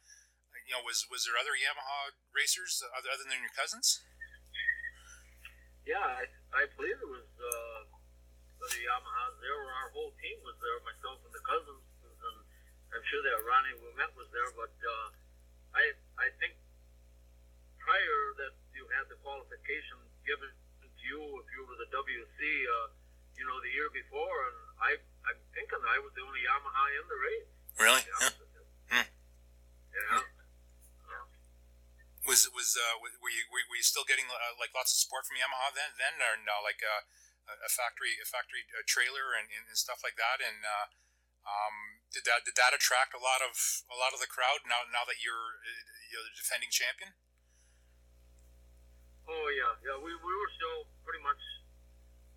[0.69, 4.05] you know, was was there other Yamaha racers other, other than your cousins?
[5.85, 6.25] Yeah, I,
[6.57, 7.81] I believe it was uh,
[8.73, 9.59] the Yamahas there.
[9.61, 11.85] Where our whole team was there, myself and the cousins,
[12.95, 14.51] I'm sure that Ronnie Ouimet was there.
[14.55, 15.09] But uh,
[15.75, 15.85] I
[16.17, 16.55] I think
[17.83, 22.89] prior that you had the qualification given to you if you were the WC, uh,
[23.35, 24.91] you know, the year before, and I
[25.27, 27.51] I'm thinking I was the only Yamaha in the race.
[27.75, 28.05] Really?
[28.07, 28.31] Yeah.
[28.95, 29.07] Hmm.
[29.91, 30.23] yeah.
[32.25, 35.37] Was was uh, were you were you still getting uh, like lots of support from
[35.37, 37.05] Yamaha then then or no like uh,
[37.51, 40.87] a factory a factory uh, trailer and, and, stuff like that and uh,
[41.45, 43.59] um, did that did that attract a lot of
[43.91, 45.59] a lot of the crowd now now that you're
[46.15, 47.11] you're the defending champion?
[49.27, 49.99] Oh yeah, yeah.
[49.99, 51.43] We, we were still pretty much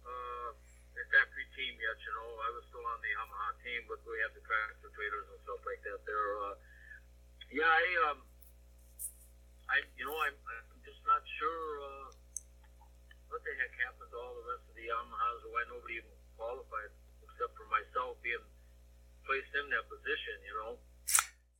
[0.02, 1.98] uh, a factory team yet.
[2.02, 5.28] You know, I was still on the Yamaha team, but we had the tractor trailers
[5.30, 6.00] and stuff like that.
[6.08, 6.56] There, uh,
[7.54, 7.70] yeah.
[7.70, 8.20] I, um,
[9.68, 12.08] I, you know, I'm, I'm just not sure uh,
[13.28, 16.16] what the heck happened to all the rest of the Yamahas, or why nobody even
[16.40, 18.48] qualified except for myself being
[19.28, 20.36] placed in that position.
[20.48, 20.72] You know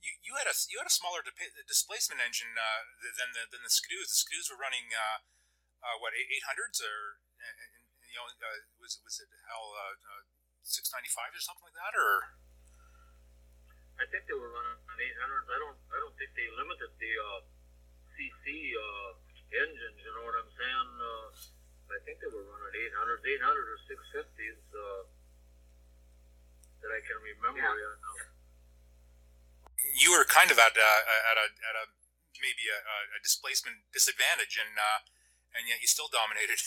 [0.08, 1.20] you, you had a you had a smaller
[1.68, 2.88] displacement engine uh,
[3.20, 4.08] than the than the Ski-Doos.
[4.08, 5.20] The Ski-Doos were running uh,
[5.84, 7.20] uh, what eight hundreds or
[8.08, 10.24] you know uh, was was it hell uh, uh,
[10.64, 12.40] six ninety five or something like that or.
[13.98, 15.50] I think they were running eight hundreds.
[15.50, 17.14] I don't I don't think they limited the
[18.14, 18.46] CC
[19.58, 19.98] engines.
[20.06, 20.90] You know what I'm saying?
[21.90, 24.62] I think they were running eight hundreds, eight hundred or six fifties
[26.88, 27.60] that I can remember.
[27.60, 27.76] Yeah.
[27.76, 28.28] yeah
[29.98, 30.92] you were kind of at a,
[31.34, 31.86] at a, at a
[32.38, 32.78] maybe a,
[33.18, 35.00] a displacement disadvantage, and uh,
[35.58, 36.62] and yet you still dominated.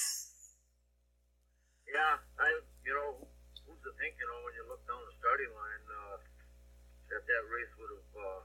[1.95, 2.49] yeah, I
[2.83, 3.31] you know
[3.67, 6.19] who's to think you know when you look down the starting line uh,
[7.15, 8.43] that that race would have uh,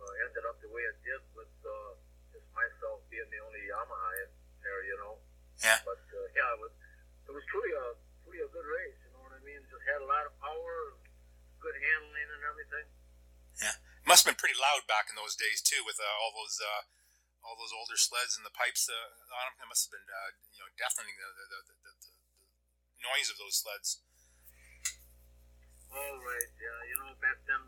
[0.00, 1.92] uh, ended up the way it did with uh,
[2.32, 4.30] just myself being the only Yamaha in
[4.64, 5.20] there, you know.
[5.60, 5.84] Yeah.
[5.84, 6.72] But uh, yeah, it was
[7.28, 7.86] it was truly a
[8.24, 8.96] truly a good race.
[9.04, 9.60] You know what I mean?
[9.68, 11.00] Just had a lot of power,
[11.58, 12.86] good handling, and everything.
[13.58, 16.36] Yeah, it must have been pretty loud back in those days too, with uh, all
[16.36, 16.82] those uh,
[17.42, 19.64] all those older sleds and the pipes uh, on them.
[19.64, 21.92] It must have been uh, you know deafening the the, the, the, the,
[23.02, 24.04] noise of those sleds.
[25.88, 27.62] All right, yeah, you know back then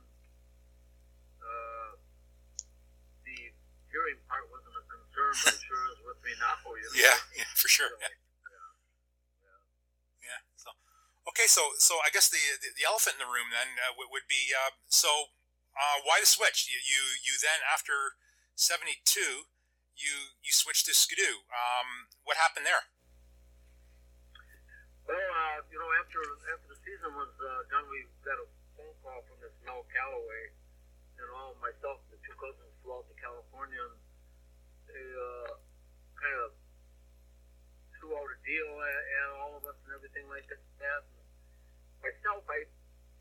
[1.41, 1.97] uh,
[3.25, 3.37] the
[3.91, 6.55] hearing part wasn't a concern, but it sure is with me now.
[6.62, 6.93] You know?
[7.07, 7.91] Yeah, yeah, for sure.
[7.99, 8.09] Yeah.
[8.12, 8.18] yeah.
[10.35, 10.41] yeah.
[10.59, 10.71] So,
[11.33, 14.15] okay, so so I guess the the, the elephant in the room then uh, would,
[14.15, 15.35] would be uh, so
[15.75, 16.71] uh, why the switch?
[16.71, 18.19] You, you, you then after
[18.55, 19.51] '72,
[19.99, 21.47] you you switched to Ski-Doo.
[21.51, 22.87] Um, what happened there?
[25.09, 26.23] Well, uh, you know, after
[26.55, 28.47] after the season was uh, done, we got a
[28.79, 30.55] phone call from this Mel Calloway,
[31.19, 33.99] and all myself and the two cousins flew out to California, and
[34.87, 35.51] they uh,
[36.15, 36.51] kind of
[37.99, 41.03] threw out a deal and all of us and everything like that.
[41.05, 41.20] And
[42.01, 42.67] myself, I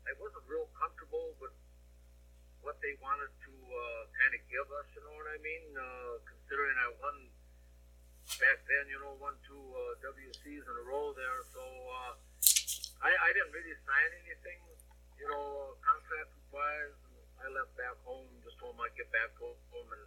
[0.08, 1.52] I wasn't real comfortable, but
[2.64, 4.86] what they wanted to uh, kind of give us.
[4.96, 5.64] You know what I mean?
[5.76, 7.16] Uh, considering I won
[8.38, 12.14] back then, you know, won two uh, WCs in a row there, so uh,
[13.02, 14.60] I, I didn't really sign anything,
[15.18, 16.94] you know, contract wise.
[17.40, 20.04] I left back home, just told them I'd get back home, and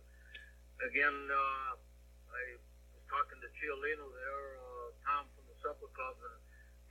[0.86, 1.72] again, uh,
[2.30, 2.42] I
[2.94, 6.38] was talking to Ciolino there, uh, Tom from the Supper Club, and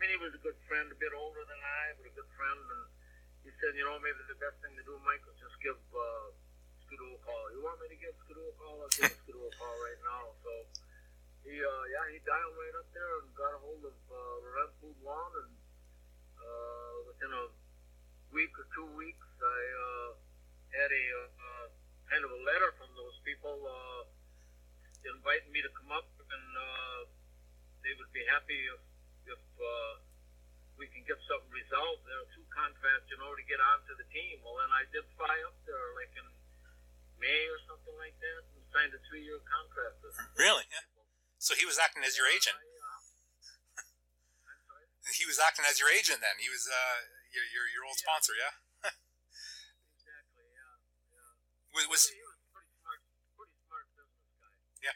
[0.02, 2.84] He was a good friend, a bit older than I, but a good friend, and
[3.46, 6.26] he said, you know, maybe the best thing to do, Mike, is just give uh,
[6.82, 7.44] Ski-Doo a call.
[7.54, 8.82] You want me to give Ski-Doo a call?
[8.82, 10.34] I'll give Ski-Doo a call right now.
[10.42, 10.52] So
[11.46, 14.74] he, uh, yeah, he dialed right up there and got a hold of uh, Laurent
[14.82, 15.54] Boublon, and
[16.34, 17.44] uh, within a
[18.34, 20.10] week or two weeks, I uh,
[20.82, 21.66] had a uh,
[22.10, 24.02] kind of a letter from those people uh,
[25.06, 27.00] inviting me to come up, and uh,
[27.86, 28.91] they would be happy if
[29.32, 29.92] if uh,
[30.76, 32.04] we can get something resolved.
[32.04, 34.40] There are two contracts, you know, to get onto the team.
[34.44, 36.26] Well, then I did fly up there like in
[37.20, 40.02] May or something like that, and signed a three-year contract.
[40.02, 40.66] With really?
[40.68, 40.84] Yeah.
[41.38, 42.56] So he was acting as your agent.
[42.58, 43.00] I, uh,
[45.18, 46.38] He was acting as your agent then.
[46.38, 46.98] He was uh,
[47.34, 48.06] your, your your old Yeah.
[48.06, 48.54] sponsor, yeah.
[49.94, 50.46] Exactly.
[50.50, 50.78] Yeah.
[51.14, 51.74] Yeah.
[51.78, 53.00] Was, was he was pretty smart,
[53.38, 54.54] pretty smart business guy.
[54.82, 54.94] Yeah.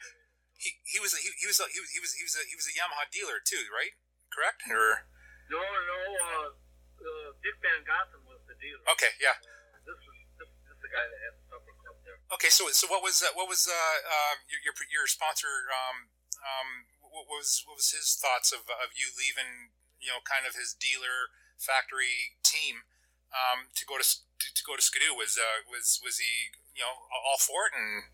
[0.59, 2.43] he he was a, he, he was a, he was he was he was a,
[2.47, 3.93] he was a Yamaha dealer too, right?
[4.37, 4.61] Correct?
[4.69, 5.09] Or
[5.49, 5.97] No, no.
[6.13, 8.85] Uh, uh, Dick Van Gotham was the dealer.
[8.93, 9.33] okay, yeah.
[9.41, 12.21] Uh, this was this, this is the guy that had the supper club there.
[12.37, 15.65] Okay, so so what was uh, what was uh, uh, your, your your sponsor?
[15.73, 16.69] Um, um,
[17.01, 19.73] what was what was his thoughts of of you leaving?
[19.97, 22.85] You know, kind of his dealer factory team
[23.33, 25.17] um, to go to, to to go to Skidoo.
[25.17, 27.73] Was uh, was was he you know all for it?
[27.73, 28.13] And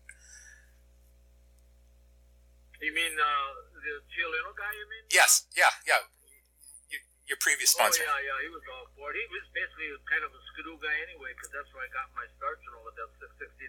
[2.80, 4.72] You mean uh, the Ciolino guy?
[4.72, 5.04] You mean?
[5.12, 6.00] yes, yeah, yeah.
[6.88, 8.00] Your, your previous sponsor.
[8.02, 8.38] Oh yeah, yeah.
[8.48, 9.20] He was all for it.
[9.20, 12.24] He was basically kind of a skidoo guy anyway, because that's where I got my
[12.40, 12.56] start.
[12.64, 13.68] You know, with that 669.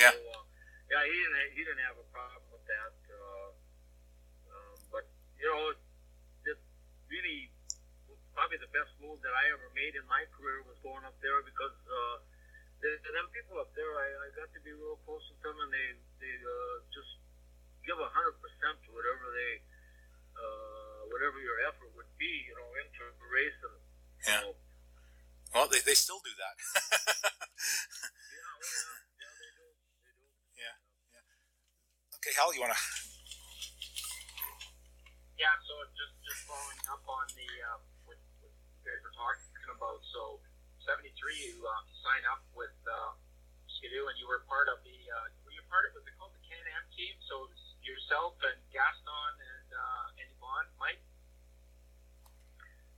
[0.00, 0.16] Yeah.
[0.16, 0.42] So, uh,
[0.88, 2.94] yeah, he didn't he didn't have a problem with that.
[3.06, 3.48] Uh,
[4.50, 5.04] um, but
[5.36, 5.76] you know,
[6.48, 6.58] it
[7.12, 7.52] really
[8.32, 11.44] probably the best move that I ever made in my career was going up there
[11.44, 12.16] because uh,
[12.80, 15.68] the, them people up there, I, I got to be real close with them, and
[15.68, 15.88] they
[16.24, 17.19] they uh, just
[17.86, 19.52] give a hundred percent to whatever they
[20.36, 23.76] uh, whatever your effort would be, you know, into racing.
[24.26, 24.40] Yeah.
[24.40, 24.56] So,
[25.54, 26.54] Well, they, they still do that.
[26.60, 27.34] yeah,
[28.46, 29.66] oh, yeah, yeah, they do,
[30.04, 30.28] they do.
[32.20, 32.80] okay, Hal, you want to?
[35.40, 39.72] Yeah, so just just following up on the uh, what, what you guys were talking
[39.72, 40.04] about.
[40.12, 40.36] So,
[40.84, 43.16] '73, you uh, signed up with uh,
[43.80, 44.92] Skidoo, and you were part of the.
[44.92, 47.16] Uh, were you part of was it called the Can-Am team?
[47.24, 51.02] So it was yourself and Gaston and uh, and Yvon, Mike.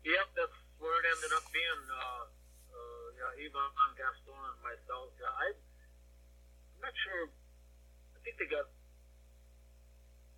[0.05, 1.83] Yep, that's where it ended up being.
[1.89, 2.25] Uh,
[2.73, 5.15] uh, yeah, Ivan Gaston and myself.
[5.17, 7.33] Yeah, I, I'm not sure.
[8.13, 8.69] I think they got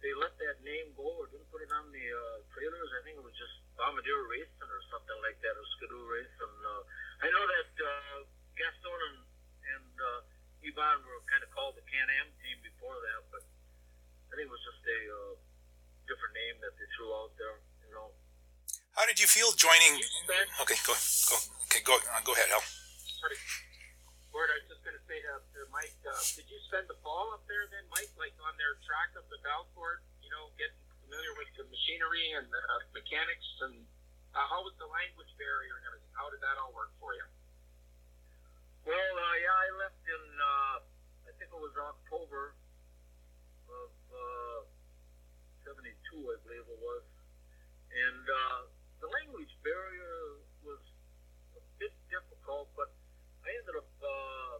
[0.05, 2.90] they let that name go or didn't put it on the uh, trailers.
[2.92, 6.57] I think it was just Bombardier Racing or something like that, or Skidoo Racing.
[6.61, 6.82] Uh,
[7.24, 8.18] I know that uh,
[8.52, 9.18] Gaston and,
[9.64, 10.20] and uh,
[10.61, 13.48] Ivan were kind of called the Can-Am team before that, but
[14.35, 15.32] I think it was just a uh,
[16.11, 17.55] different name that they threw out there.
[17.87, 18.11] You know.
[18.99, 19.95] How did you feel joining?
[19.95, 20.11] You
[20.59, 20.91] Okay, go
[21.30, 21.39] go.
[21.70, 22.59] Okay, go uh, go ahead, Hal.
[23.22, 23.39] sorry.
[24.35, 26.99] Word, I was just going to say to, to Mike, uh, did you spend the
[27.07, 30.82] fall up there then, Mike, like on their track up the Valcourt, you know, getting
[31.07, 33.87] familiar with the machinery and the uh, mechanics and
[34.35, 36.11] uh, how was the language barrier and everything?
[36.18, 37.22] How did that all work for you?
[38.82, 40.76] Well, uh, yeah, I left in, uh,
[41.30, 42.64] I think it was October of
[44.15, 44.61] uh,
[45.67, 45.91] 72,
[46.23, 47.05] I believe it was.
[47.95, 48.61] And uh,
[49.03, 50.83] the language barrier was
[51.59, 52.91] a bit difficult, but
[53.43, 54.55] I ended up uh,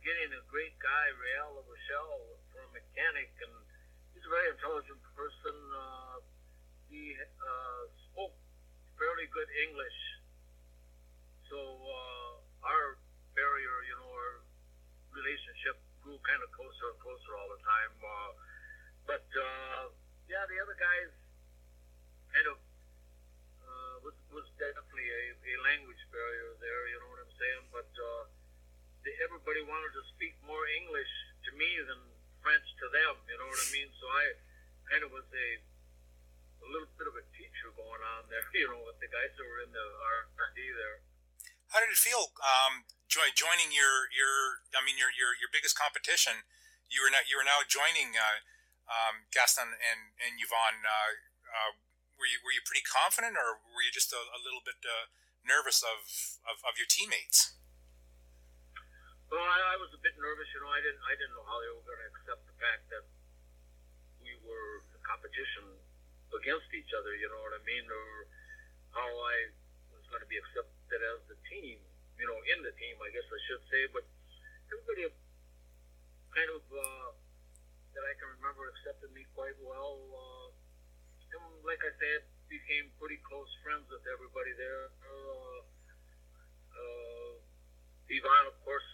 [0.00, 3.54] getting a great guy, Real Rochelle, for a mechanic, and
[4.12, 5.56] he's a very intelligent person.
[5.72, 6.24] Uh,
[6.88, 8.34] he uh, spoke
[8.96, 9.98] fairly good English.
[11.48, 12.32] So uh,
[12.68, 13.00] our
[13.32, 14.44] barrier, you know, our
[15.14, 17.92] relationship grew kind of closer and closer all the time.
[18.00, 18.30] Uh,
[19.06, 19.82] but uh,
[20.28, 21.12] yeah, the other guys
[22.32, 22.58] kind of
[23.64, 26.82] uh, was was definitely a, a language barrier there.
[26.92, 27.64] You know what I'm saying?
[27.72, 28.24] But uh,
[29.04, 31.12] they, everybody wanted to speak more English
[31.48, 32.00] to me than
[32.44, 33.14] French to them.
[33.28, 33.88] You know what I mean?
[33.96, 34.24] So I
[34.92, 35.48] kind of was a
[36.58, 38.44] a little bit of a teacher going on there.
[38.52, 39.86] You know, with the guys that were in the
[40.36, 40.98] R&D there.
[41.68, 42.32] How did it feel
[42.68, 46.44] um, join, joining your your I mean your your your biggest competition?
[46.92, 48.44] You were now you were now joining uh,
[48.92, 50.84] um, Gaston and and Yvon.
[50.84, 51.12] Uh,
[51.48, 51.72] uh,
[52.20, 55.08] were you were you pretty confident, or were you just a, a little bit uh,
[55.46, 56.04] nervous of,
[56.44, 57.56] of, of your teammates?
[59.32, 60.48] Well, I, I was a bit nervous.
[60.52, 62.84] You know, I didn't I didn't know how they were going to accept the fact
[62.92, 63.04] that
[64.20, 65.64] we were in competition
[66.32, 67.16] against each other.
[67.16, 67.86] You know what I mean?
[67.88, 68.08] Or
[68.92, 69.36] how I
[69.94, 71.87] was going to be accepted as the team.
[72.18, 73.82] You know, in the team, I guess I should say.
[73.94, 74.04] But
[74.68, 75.08] everybody
[76.34, 77.08] kind of uh,
[77.94, 79.98] that I can remember accepted me quite well.
[80.10, 80.48] Uh,
[81.34, 84.88] and like I said, became pretty close friends with everybody there.
[85.04, 85.60] Uh,
[86.72, 87.32] uh,
[88.08, 88.88] Ivan, of course,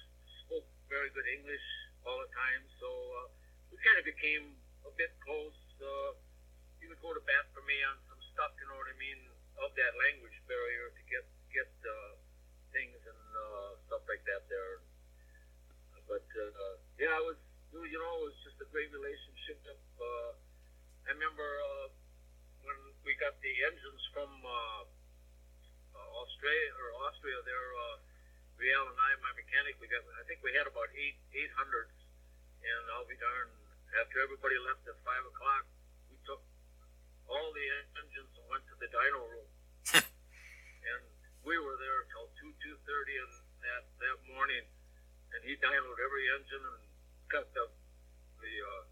[0.47, 1.63] spoke very good English
[2.03, 3.27] all the time, so uh,
[3.71, 5.55] we kind of became a bit close.
[5.79, 6.19] Uh,
[6.83, 9.21] he would go to bat for me on some stuff, you know what I mean,
[9.63, 12.14] of that language barrier to get get uh,
[13.35, 14.81] uh, stuff like that there.
[16.09, 17.41] But uh, yeah, it was
[17.83, 19.59] you know, it was just a great relationship.
[19.67, 20.31] Uh,
[21.05, 21.87] I remember uh,
[22.63, 24.83] when we got the engines from uh,
[25.99, 27.69] uh, Australia or Austria there.
[27.75, 27.97] Uh,
[28.55, 30.07] Riel and I, my mechanic, we got.
[30.15, 31.95] I think we had about eight eight hundreds,
[32.63, 33.51] and I'll be darned.
[33.95, 35.67] After everybody left at five o'clock,
[36.11, 36.43] we took
[37.27, 37.67] all the
[37.99, 39.51] engines and went to the dyno room,
[39.99, 41.03] and
[41.45, 43.17] we were there till two two thirty
[43.65, 44.65] that that morning,
[45.37, 46.83] and he dynoed every engine and
[47.29, 47.65] got the
[48.41, 48.85] the uh,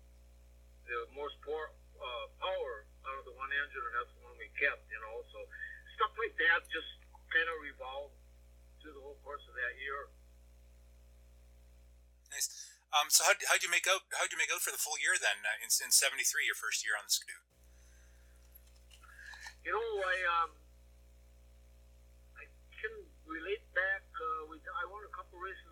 [0.89, 4.49] the most poor, uh, power out of the one engine, and that's the one we
[4.61, 4.85] kept.
[4.93, 5.39] You know, so
[5.97, 6.93] stuff like that just
[7.33, 8.17] kind of revolved
[8.81, 10.13] through the whole course of that year.
[12.29, 12.49] Nice.
[12.93, 14.05] Um, so how how'd you make out?
[14.13, 15.41] How'd you make out for the full year then?
[15.41, 17.41] Uh, in in '73, your first year on the Skidoo.
[19.65, 20.51] You know, I um,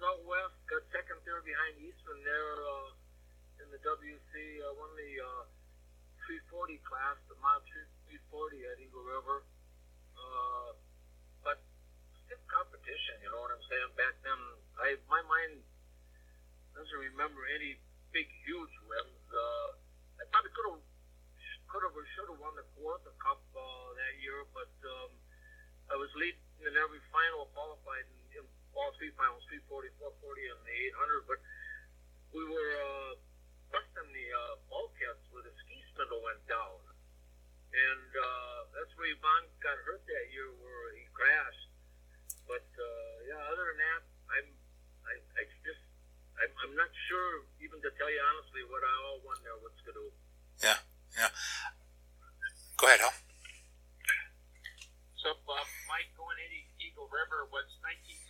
[0.01, 0.57] races out west.
[0.69, 2.89] Got second there behind Eastman there uh,
[3.61, 4.33] in the WC.
[4.65, 5.45] I won the uh,
[6.25, 9.45] 340 class, the Mod 340 at Eagle River.
[10.17, 10.73] Uh,
[11.45, 11.61] but
[12.25, 13.21] stiff competition.
[13.21, 13.91] You know what I'm saying?
[14.01, 14.41] Back then,
[14.81, 15.61] I my mind
[16.73, 17.77] doesn't remember any
[18.17, 19.25] big, huge wins.
[19.29, 19.69] Uh,
[20.17, 20.85] I probably could have,
[21.69, 25.13] could have, or should have won the fourth cup uh, that year, but um,
[25.93, 28.20] I was leading in every final, qualified in,
[28.81, 31.29] in all three finals, 340, 440, and the 800.
[31.29, 31.41] But
[32.33, 33.13] we were uh,
[33.69, 36.81] busting the uh, bulkheads where the ski spindle went down,
[37.77, 41.69] and uh, that's where Yvon got hurt that year, where he crashed.
[42.49, 44.03] But uh, yeah, other than that,
[44.33, 44.49] I'm
[45.05, 45.85] I, I just
[46.41, 49.77] I'm, I'm not sure even to tell you honestly what I all won there with
[49.85, 50.09] Skidoo.
[50.65, 50.81] Yeah,
[51.21, 51.31] yeah.
[52.81, 53.13] Go ahead, Hal.
[55.21, 57.69] So, uh, Mike, going into Eagle River was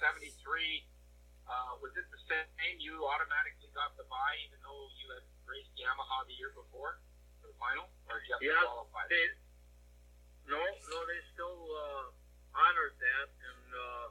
[0.01, 0.89] 1973.
[1.45, 2.77] Uh, was it the same?
[2.81, 7.03] You automatically got the buy, even though you had raced Yamaha the year before
[7.43, 9.05] for the final, or did you have Yeah, to qualify?
[9.13, 9.25] they,
[10.49, 12.07] no, no, they still uh,
[12.57, 14.07] honored that, and uh,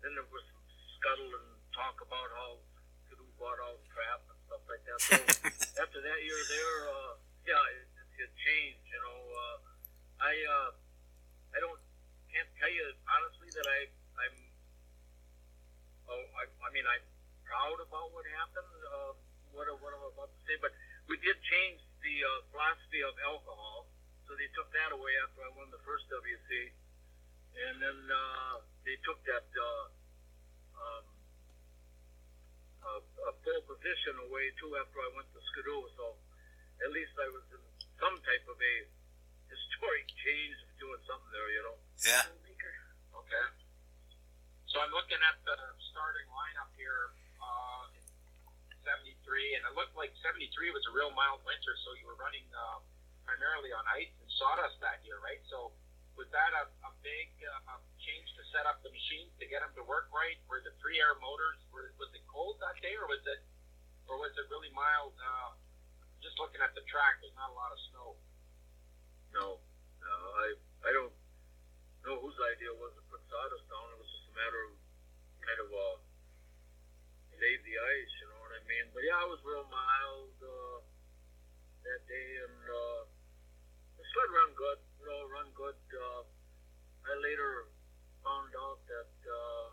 [0.00, 0.64] then there was some
[0.96, 2.50] scuttle and talk about how
[3.04, 4.98] Skidoo bought all the crap and stuff like that.
[5.04, 5.18] So
[5.84, 7.12] after that year there, uh,
[7.44, 7.86] yeah, it,
[8.24, 8.86] it changed.
[8.88, 9.56] You know, uh,
[10.22, 10.70] I uh,
[11.50, 11.82] I don't
[12.30, 13.90] can't tell you honestly that I
[16.08, 17.04] I'm oh I, I mean I'm
[17.44, 18.72] proud about what happened.
[18.88, 19.12] Uh,
[19.52, 20.72] what what I'm about to say, but
[21.08, 23.88] we did change the uh, philosophy of alcohol.
[24.28, 26.48] So they took that away after I won the first WC,
[27.56, 29.84] and then uh, they took that uh,
[30.76, 31.04] um,
[32.84, 35.80] uh, a full position away too after I went to Skidoo.
[35.96, 36.16] So
[36.84, 37.62] at least I was in
[37.96, 38.74] some type of a
[39.52, 41.76] historic change of doing something there, you know.
[42.04, 42.28] Yeah.
[43.16, 43.67] Okay.
[44.68, 45.56] So I'm looking at the
[45.88, 47.88] starting lineup here uh,
[48.84, 50.44] 73, and it looked like 73
[50.76, 52.84] was a real mild winter, so you were running uh,
[53.24, 55.40] primarily on ice and sawdust that year, right?
[55.48, 55.72] So
[56.20, 59.72] was that a, a big uh, change to set up the machines to get them
[59.80, 60.36] to work right?
[60.52, 63.40] Were the three air motors, were, was it cold that day, or was it,
[64.04, 65.16] or was it really mild?
[65.16, 65.56] Uh,
[66.20, 68.08] just looking at the track, there's not a lot of snow.
[69.32, 69.46] No,
[70.04, 70.14] no,
[70.44, 70.46] I
[70.84, 71.14] I don't
[72.04, 73.67] know whose idea was to put sawdust
[74.38, 74.74] matter of
[75.42, 75.96] kind of uh,
[77.38, 78.86] lay the ice, you know what I mean?
[78.94, 80.78] But yeah, it was real mild uh,
[81.82, 83.02] that day, and uh,
[83.98, 85.78] the sled run good, you know, run good.
[85.90, 86.22] Uh,
[87.06, 87.70] I later
[88.22, 89.66] found out that uh,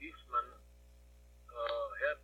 [0.00, 0.48] Eastman
[1.52, 2.18] uh, had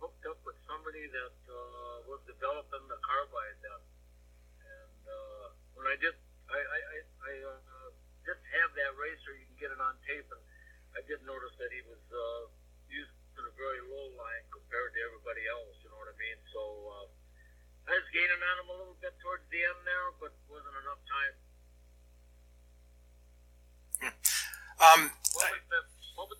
[0.00, 3.82] hooked up with somebody that uh, was developing the carbide then.
[4.64, 6.16] And uh, when I did,
[6.48, 7.90] I, I, I, I uh,
[8.24, 9.32] did have that racer.
[9.36, 10.42] You can get it on tape, and
[10.94, 12.42] I did notice that he was uh,
[12.88, 15.74] using a very low line compared to everybody else.
[15.82, 16.38] You know what I mean?
[16.54, 17.06] So uh,
[17.90, 21.02] I was gaining on him a little bit towards the end there, but wasn't enough
[21.10, 21.34] time.
[24.82, 25.00] Um,
[25.34, 25.80] What was the,
[26.18, 26.38] what was,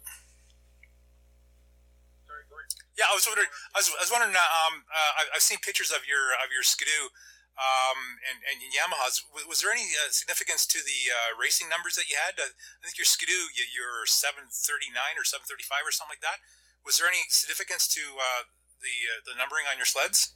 [2.27, 2.71] sorry, Gordon.
[2.99, 3.51] yeah, I was wondering.
[3.75, 4.35] I was, I was wondering.
[4.35, 7.09] uh, Um, uh, I, I've seen pictures of your of your Skidoo,
[7.55, 9.23] um, and and Yamahas.
[9.31, 12.35] Was, there any uh, significance to the uh, racing numbers that you had?
[12.35, 15.95] Uh, I think your Skidoo, you, you're seven thirty nine or seven thirty five or
[15.95, 16.43] something like that.
[16.83, 18.51] Was there any significance to uh,
[18.83, 20.35] the uh, the numbering on your sleds?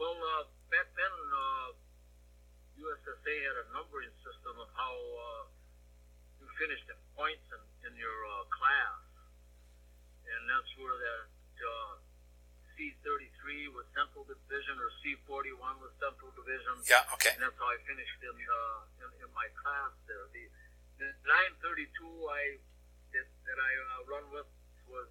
[0.00, 1.12] Well, uh, back then,
[2.78, 4.94] USSA had a numbering system of how
[6.40, 8.16] you finished in points in, in your
[8.48, 9.02] class,
[10.24, 11.28] and that's where that
[12.78, 16.78] C33 was Central Division or C41 was Central Division.
[16.86, 17.02] Yeah.
[17.18, 17.34] Okay.
[17.34, 20.30] And that's how I finished in uh, in, in my class there.
[20.30, 20.46] The,
[21.02, 21.90] the 932
[22.30, 22.62] I
[23.10, 24.46] that, that I uh, run with
[24.86, 25.10] was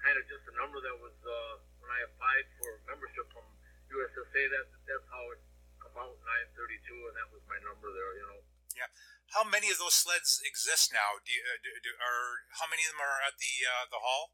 [0.00, 3.44] kind of just a number that was uh, I applied for membership from
[3.92, 4.42] USSA.
[4.48, 5.40] That that's how it
[5.84, 8.12] come out 932, and that was my number there.
[8.16, 8.40] You know.
[8.72, 8.88] Yeah.
[9.36, 11.20] How many of those sleds exist now?
[11.22, 14.00] Do, you, uh, do, do are how many of them are at the uh, the
[14.00, 14.32] hall?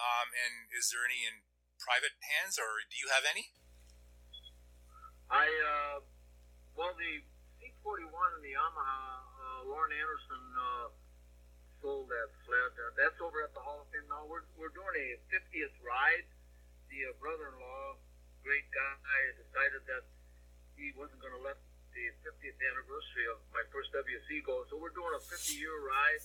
[0.00, 1.44] Um, and is there any in
[1.80, 3.50] private hands, or do you have any?
[5.32, 5.96] I uh,
[6.76, 7.24] well the
[7.60, 9.00] C41 and the Yamaha.
[9.40, 10.88] Uh, Lauren Anderson uh,
[11.80, 12.72] sold that sled.
[12.76, 14.28] Uh, that's over at the Hall of Fame now.
[14.28, 16.28] We're we're doing a 50th ride.
[16.92, 18.02] The uh, brother-in-law,
[18.42, 18.96] great guy,
[19.38, 20.04] decided that
[20.74, 21.54] he wasn't going to let
[21.94, 24.66] the 50th anniversary of my first WC go.
[24.70, 26.22] So we're doing a 50 year ride,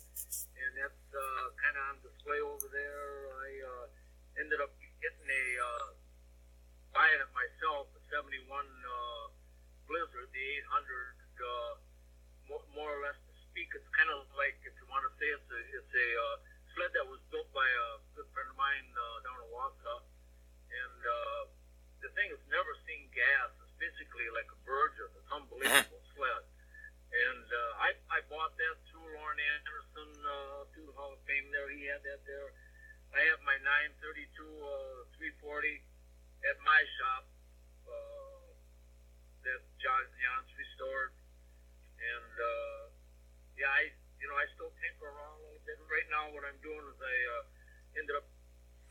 [0.57, 3.29] and that's uh, kind of on display over there.
[3.33, 3.85] I uh,
[4.41, 4.73] ended up
[5.05, 5.87] getting a uh,
[6.97, 9.29] buying it myself, a 71 uh,
[9.85, 11.13] Blizzard, the 800,
[11.45, 11.73] uh,
[12.49, 13.69] more, more or less to speak.
[13.77, 16.35] It's kind of like, if you want to say it's a, it's a uh,
[16.73, 20.01] sled that was built by a good friend of mine uh, down in Wausau.
[20.73, 21.41] And uh,
[22.01, 25.13] the thing has never seen gas It's basically like a Berger.
[25.13, 26.43] It's unbelievable sled.
[27.13, 31.53] And uh, I, I bought that through Lauren Anderson, uh, through the Hall of Fame
[31.53, 31.69] there.
[31.69, 32.49] He had that there.
[33.15, 35.39] I have my 932 uh, 340
[36.51, 37.23] at my shop
[37.87, 38.47] uh,
[39.47, 41.15] that John Jans restored.
[41.95, 42.81] And uh,
[43.55, 43.87] yeah, I
[44.19, 45.79] you know I still tinker around a little bit.
[45.87, 47.43] Right now, what I'm doing is I uh,
[48.03, 48.27] ended up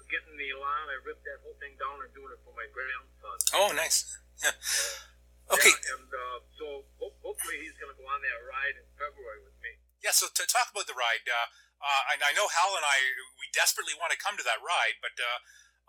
[0.08, 0.84] getting the Elan.
[0.88, 3.36] I ripped that whole thing down and doing it for my grandson.
[3.52, 4.08] Oh, nice.
[4.40, 4.56] Yeah.
[5.52, 5.68] Okay.
[5.68, 6.66] Yeah, and uh, so
[6.96, 9.76] ho- hopefully he's going to go on that ride in February with me.
[10.00, 10.16] Yeah.
[10.16, 12.98] So to talk about the ride, uh, uh, and I know Hal and I
[13.38, 15.38] we desperately want to come to that ride, but uh,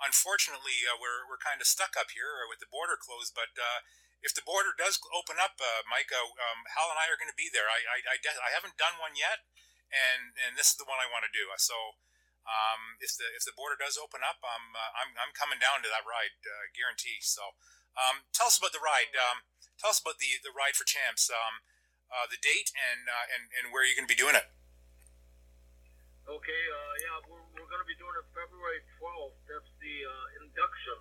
[0.02, 3.34] unfortunately uh, we're we're kind of stuck up here with the border closed.
[3.34, 3.86] But uh,
[4.26, 7.52] if the border does open up, Mike, um, Hal and I are going to be
[7.52, 7.70] there.
[7.70, 9.46] I I, I, de- I haven't done one yet,
[9.92, 11.52] and and this is the one I want to do.
[11.60, 12.00] So.
[12.46, 15.90] Um, if the if the border does open up, I'm I'm, I'm coming down to
[15.90, 16.38] that ride,
[16.78, 17.18] guarantee.
[17.26, 17.58] So
[17.96, 19.16] um, tell us about the ride.
[19.16, 19.48] Um,
[19.80, 21.64] tell us about the, the ride for champs, um,
[22.12, 24.48] uh, the date, and, uh, and and where you're going to be doing it.
[26.26, 29.38] Okay, uh, yeah, we're, we're going to be doing it February 12th.
[29.46, 30.98] That's the uh, induction,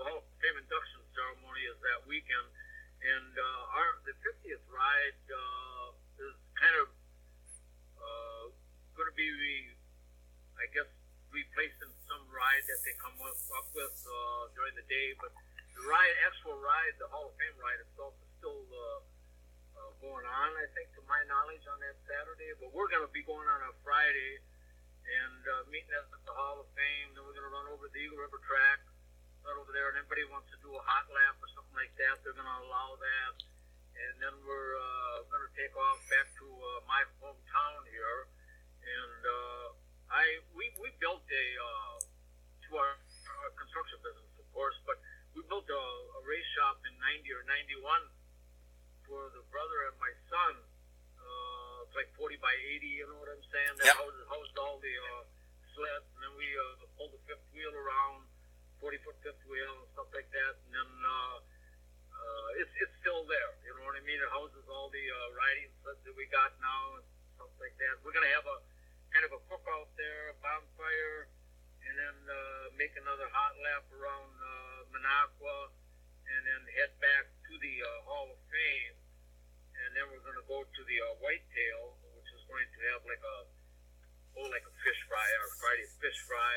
[0.00, 2.48] the Hall of Fame induction ceremony is that weekend,
[3.04, 6.88] and uh, our the 50th ride uh, is kind of
[8.96, 9.28] going to be,
[10.56, 10.88] I guess,
[11.28, 13.96] replacing some ride that they come up, up with
[14.56, 15.36] during the day, but
[15.76, 19.00] the ride, actual ride, the Hall of Fame ride itself is still uh,
[19.80, 22.56] uh, going on, I think, to my knowledge, on that Saturday.
[22.56, 24.40] But we're going to be going on a Friday
[25.12, 27.12] and uh, meeting at the Hall of Fame.
[27.12, 28.80] Then we're going to run over the Eagle River track,
[29.44, 29.92] right over there.
[29.92, 32.60] And anybody wants to do a hot lap or something like that, they're going to
[32.64, 33.34] allow that.
[33.92, 38.30] And then we're uh, going to take off back to uh, my hometown here.
[38.82, 39.66] And uh,
[40.10, 40.24] I
[40.56, 41.96] we, we built a uh,
[42.72, 44.96] to our, our construction business, of course, but
[45.36, 45.84] we built a,
[46.16, 47.84] a race shop in 90 or 91
[49.04, 50.54] for the brother and my son.
[51.20, 53.74] Uh, it's like 40 by 80, you know what I'm saying?
[53.76, 54.00] That yep.
[54.00, 55.22] housed, housed all the uh,
[55.76, 58.24] sleds, and then we uh, pulled the fifth wheel around,
[58.80, 60.52] 40 foot fifth wheel and stuff like that.
[60.64, 61.36] And then uh,
[62.16, 64.16] uh, it's it's still there, you know what I mean?
[64.16, 67.04] It houses all the uh, riding sleds that we got now and
[67.36, 68.00] stuff like that.
[68.00, 68.58] We're gonna have a
[69.12, 71.28] kind of a cookout there, a bonfire
[71.88, 75.70] and then uh, make another hot lap around uh, Minocqua,
[76.24, 78.96] and then head back to the uh, Hall of Fame,
[79.82, 83.02] and then we're going to go to the uh, Whitetail, which is going to have
[83.04, 83.38] like a
[84.40, 86.54] oh like a fish fry or Friday fish fry,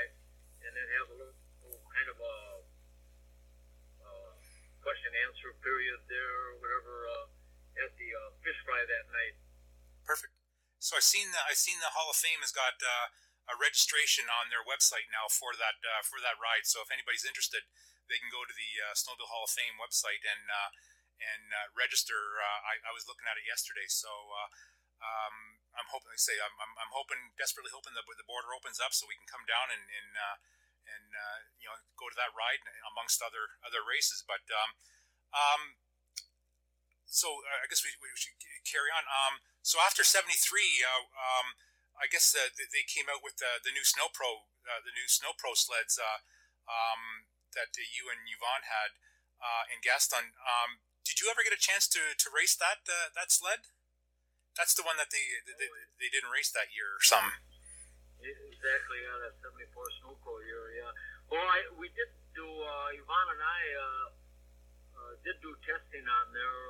[0.64, 1.38] and then have a little,
[1.68, 2.38] little kind of a
[4.06, 4.32] uh,
[4.80, 9.36] question answer period there or whatever uh, at the uh, fish fry that night.
[10.06, 10.32] Perfect.
[10.80, 11.02] So
[11.46, 12.82] I seen the Hall of Fame has got.
[12.82, 13.14] Uh,
[13.46, 16.66] a registration on their website now for that uh, for that ride.
[16.66, 17.62] So if anybody's interested,
[18.10, 20.70] they can go to the uh, Snowmobile Hall of Fame website and uh,
[21.22, 22.42] and uh, register.
[22.42, 24.10] Uh, I, I, was looking at it yesterday, so
[25.00, 26.10] um, I'm hoping.
[26.10, 29.18] I say I'm, I'm, I'm, hoping desperately hoping that the border opens up so we
[29.18, 30.10] can come down and and,
[30.90, 31.06] and
[31.62, 34.26] you know go to that ride amongst other other races.
[34.26, 34.70] But um,
[35.38, 35.62] um,
[37.08, 38.36] so I guess we, we should
[38.68, 39.06] carry on.
[39.08, 40.86] Um, so after '73.
[40.86, 41.58] uh, Um,
[41.96, 45.08] I guess uh, they came out with the, the new Snow Pro, uh, the new
[45.08, 46.20] Snow Pro sleds uh,
[46.68, 49.00] um, that uh, you and Yvon had
[49.40, 50.36] uh, in Gaston.
[50.44, 53.72] Um, did you ever get a chance to, to race that uh, that sled?
[54.60, 57.40] That's the one that they, they they didn't race that year or something.
[58.20, 60.92] Exactly, yeah, that '74 Snow Pro year, yeah.
[61.30, 63.62] Well, I, we did do Yvon and I
[65.26, 66.62] did do testing on there.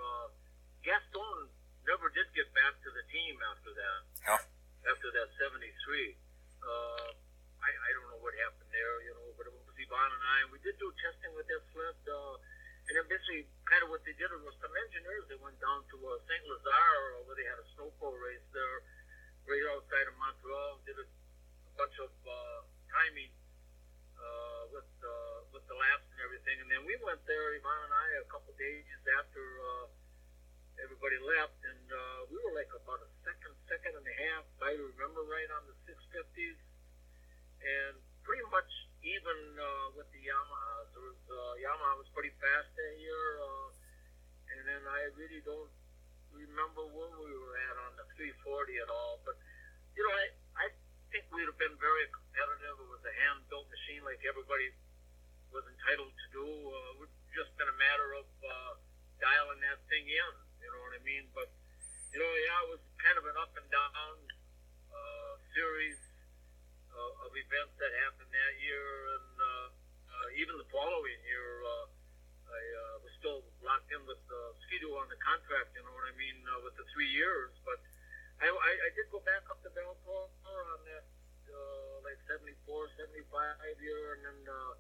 [0.81, 1.51] Gaston
[1.83, 4.01] never did get back to the team after that.
[4.23, 4.43] Yeah
[4.85, 5.65] after that 73.
[6.61, 7.09] Uh,
[7.61, 10.37] I, I don't know what happened there, you know, but it was Yvon and I.
[10.53, 11.97] We did do testing with that sled.
[12.05, 12.37] Uh,
[12.85, 15.95] and then basically, kind of what they did was some engineers, they went down to
[16.05, 16.43] uh, St.
[16.45, 17.89] Lazare, where they had a snow
[18.21, 18.77] race there,
[19.49, 22.61] right outside of Montreal, did a, a bunch of uh,
[22.93, 23.33] timing
[24.21, 26.61] uh, with uh, with the laps and everything.
[26.61, 28.85] And then we went there, Yvon and I, a couple days
[29.17, 29.89] after uh,
[30.77, 34.61] everybody left, and uh, we were like about a second, second and a half, if
[34.61, 36.61] I remember right, on the 650s,
[37.65, 38.69] and pretty much
[39.01, 40.85] even uh, with the Yamaha.
[40.93, 43.69] There was uh, Yamaha was pretty fast that year, uh,
[44.53, 45.73] and then I really don't
[46.29, 49.17] remember where we were at on the 340 at all.
[49.25, 49.33] But
[49.97, 50.25] you know, I
[50.61, 50.65] I
[51.09, 52.85] think we'd have been very competitive.
[52.85, 54.69] It was a hand-built machine, like everybody
[55.55, 56.43] was entitled to do.
[56.43, 58.73] Uh, it would just been a matter of uh,
[59.23, 60.33] dialing that thing in.
[60.59, 61.31] You know what I mean?
[61.31, 61.47] But
[62.11, 64.15] you know, yeah, it was kind of an up and down
[64.91, 65.99] uh, series
[66.91, 69.67] uh, of events that happened that year, and uh,
[70.11, 71.87] uh, even the following year, uh,
[72.51, 74.37] I uh, was still locked in with uh,
[74.67, 75.71] Ski-Doo on the contract.
[75.75, 76.35] You know what I mean?
[76.43, 77.79] Uh, with the three years, but
[78.43, 81.05] I, I, I did go back up to Valcourt on that
[81.47, 82.51] uh, like 74,
[82.99, 83.23] 75
[83.79, 84.75] year, and then uh,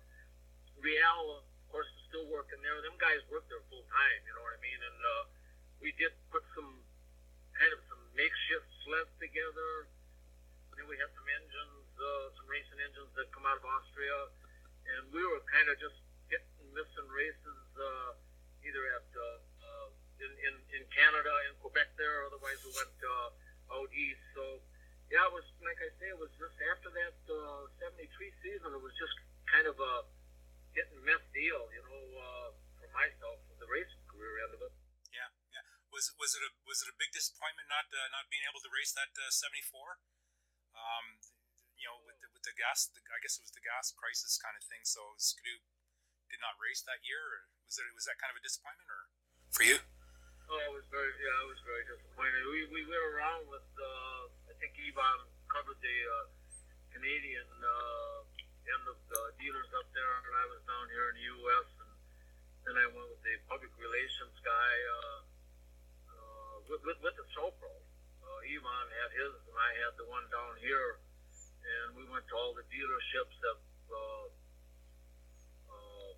[0.79, 2.77] Real, of course, is still working there.
[2.83, 4.19] Them guys work there full time.
[4.27, 4.79] You know what I mean?
[4.79, 5.23] And uh,
[5.81, 6.79] we did put some
[7.55, 9.89] kind of some makeshift sleds together.
[10.75, 14.19] Then we had some engines uh, some racing engines that come out of Austria,
[14.95, 15.95] and we were kind of just
[16.27, 18.11] getting missing races uh,
[18.63, 19.87] either at uh, uh,
[20.19, 24.21] in, in in Canada in Quebec there, otherwise we went uh, out east.
[24.35, 24.59] So
[25.11, 28.11] yeah, it was like I say, it was just after that uh, '73
[28.43, 29.15] season, it was just
[29.47, 29.93] kind of a
[30.75, 34.61] hit and miss deal, you know, uh, for myself, for the racing career end of
[34.61, 34.73] it.
[35.09, 35.63] Yeah, yeah.
[35.89, 38.69] Was was it a was it a big disappointment not uh, not being able to
[38.69, 40.03] race that uh, '74?
[40.75, 41.23] Um,
[41.79, 44.35] you know, with the, with the gas, the, I guess it was the gas crisis
[44.35, 44.83] kind of thing.
[44.83, 45.63] So Ski-Doo
[46.27, 49.07] did not race that year, or was it was that kind of a disappointment, or
[49.55, 49.79] for you?
[50.51, 52.43] Oh, I was very yeah, I was very disappointed.
[52.51, 56.27] We we were around with uh, I think Yvon covered the uh,
[56.91, 58.19] Canadian uh,
[58.69, 61.67] end of the dealers up there, and I was down here in the U.S.
[61.81, 61.91] and
[62.65, 65.19] then I went with the public relations guy uh,
[66.09, 67.69] uh, with, with with the Sno-Pro.
[67.69, 70.97] Uh, Yvon had his, and I had the one down here
[71.65, 73.57] and we went to all the dealerships that
[73.89, 74.25] uh,
[75.69, 76.09] uh,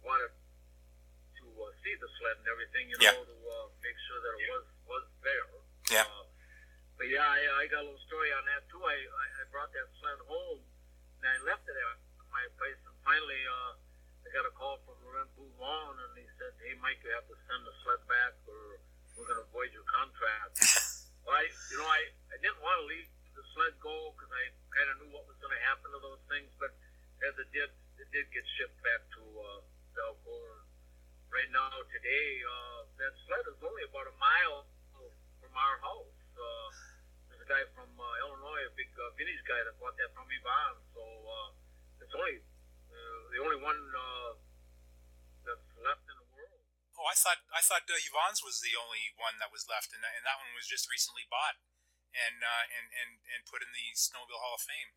[0.00, 3.12] wanted to uh, see the sled and everything, you yeah.
[3.12, 5.46] know, to uh, make sure that it was was there.
[5.92, 6.08] Yeah.
[6.08, 6.26] Uh,
[6.96, 8.80] but yeah, I, I got a little story on that too.
[8.80, 10.60] I, I, I brought that sled home
[11.22, 11.98] and I left it at
[12.34, 13.78] my place, and finally uh,
[14.26, 17.38] I got a call from Laurent Beaudoin, and he said, "Hey, Mike, you have to
[17.46, 18.82] send the sled back, or
[19.14, 20.58] we're going to void your contract."
[21.22, 23.06] well, I, you know, I, I didn't want to leave
[23.38, 26.22] the sled go because I kind of knew what was going to happen to those
[26.26, 26.50] things.
[26.58, 26.74] But
[27.22, 27.70] as it did,
[28.02, 29.62] it did get shipped back to uh,
[29.94, 30.66] Valcourt.
[31.30, 34.66] Right now, today, uh, that sled is only about a mile
[35.38, 36.18] from our house.
[36.34, 36.68] Uh,
[37.42, 40.78] a guy from uh, Illinois, a big uh, vintage guy that bought that from Yvon.
[40.94, 41.48] So uh,
[41.98, 44.38] it's only uh, the only one uh,
[45.42, 46.62] that's left in the world.
[46.94, 50.06] Oh, I thought I thought uh, Yvon's was the only one that was left, and,
[50.06, 51.58] and that one was just recently bought
[52.14, 54.94] and uh, and and and put in the Snowmobile Hall of Fame.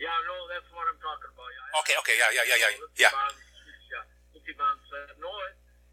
[0.00, 1.52] Yeah, no, that's what I'm talking about.
[1.52, 3.12] Yeah, okay, okay, yeah, yeah, yeah, yeah, yeah.
[3.12, 3.36] Bond,
[3.92, 5.30] yeah, Bond said, no,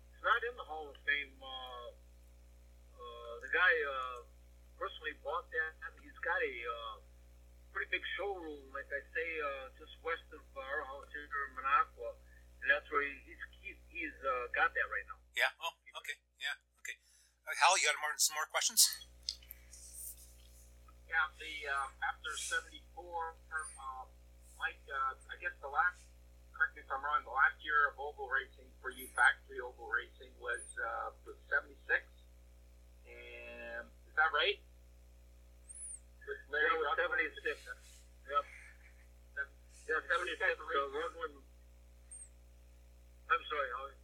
[0.09, 1.35] it's not in the Hall of Fame.
[1.37, 1.93] Uh,
[2.95, 4.28] uh, the guy uh,
[4.79, 5.75] personally bought that.
[5.99, 6.95] He's got a uh,
[7.75, 12.15] pretty big showroom, like I say, uh, just west of our house here in Minocqua,
[12.63, 15.19] and that's where he, he's he, he's uh, got that right now.
[15.35, 15.51] Yeah.
[15.59, 16.15] Oh, okay.
[16.39, 16.55] Yeah.
[16.79, 16.95] Okay.
[17.43, 18.87] Uh, Hal, you got more, some more questions?
[21.11, 22.31] Yeah, the uh, after
[22.63, 24.05] '74, uh,
[24.55, 25.99] Mike, uh, I guess the last,
[26.53, 29.89] correct me if I'm wrong, the last year of oval racing for you, factory oval
[29.89, 31.81] racing, was uh, was '76,
[33.09, 34.61] and is that right?
[36.29, 37.41] With Larry yeah, '76.
[37.41, 38.45] Yep.
[39.89, 40.37] Yeah, '76.
[40.37, 41.41] So Rugland.
[43.33, 43.97] I'm sorry, Holly.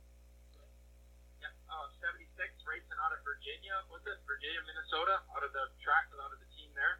[1.37, 2.25] Yeah, uh, '76
[2.65, 3.77] racing out of Virginia.
[3.93, 5.21] Was it Virginia, Minnesota?
[5.37, 6.97] Out of the track, and out of the team there.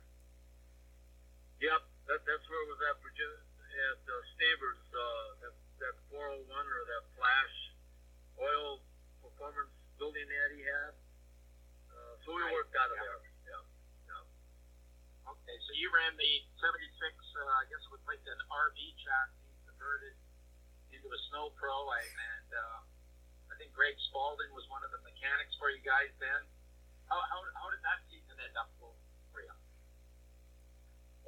[1.58, 4.82] Yep, that, that's where it was at Virginia at uh, Stavers.
[4.94, 7.56] Uh, that that 401 or that Flash
[8.38, 8.78] oil
[9.26, 10.94] performance building that he had.
[11.90, 13.25] Uh, so we worked out of there.
[15.46, 19.54] Okay, so you ran the 76, uh, I guess it was like an RV chassis
[19.70, 20.18] converted
[20.90, 22.82] into a snow pro, and uh,
[23.54, 26.50] I think Greg Spalding was one of the mechanics for you guys then.
[27.14, 28.90] How, how, how did that season end up for
[29.38, 29.54] you?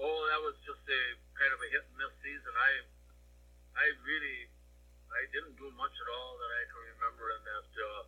[0.01, 1.01] Oh, that was just a
[1.37, 2.53] kind of a hit and miss season.
[2.57, 2.89] I
[3.77, 4.49] I really,
[5.13, 8.03] I didn't do much at all that I can remember in that uh,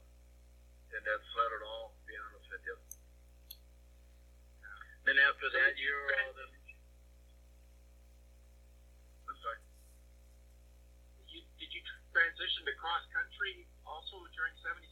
[0.90, 1.94] in that sled at all.
[1.94, 2.89] To be honest with you.
[5.10, 6.52] Then after that year, uh, then
[9.26, 9.58] I'm sorry.
[11.34, 11.82] You, did you
[12.14, 14.86] transition to cross country also during '76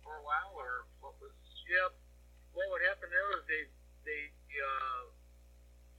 [0.00, 1.36] for a while, or what was?
[1.68, 1.92] Yep.
[2.56, 3.68] Well, what happened there was they
[4.08, 5.12] they uh,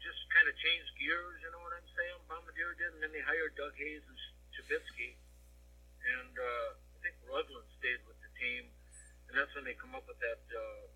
[0.02, 1.38] just kind of changed gears.
[1.46, 2.26] You know what I'm saying?
[2.26, 4.18] Bombardier did, and then they hired Doug Hayes and
[4.58, 5.22] Chabitsky,
[6.02, 8.74] and uh, I think Rugland stayed with the team,
[9.30, 10.90] and that's when they come up with that uh,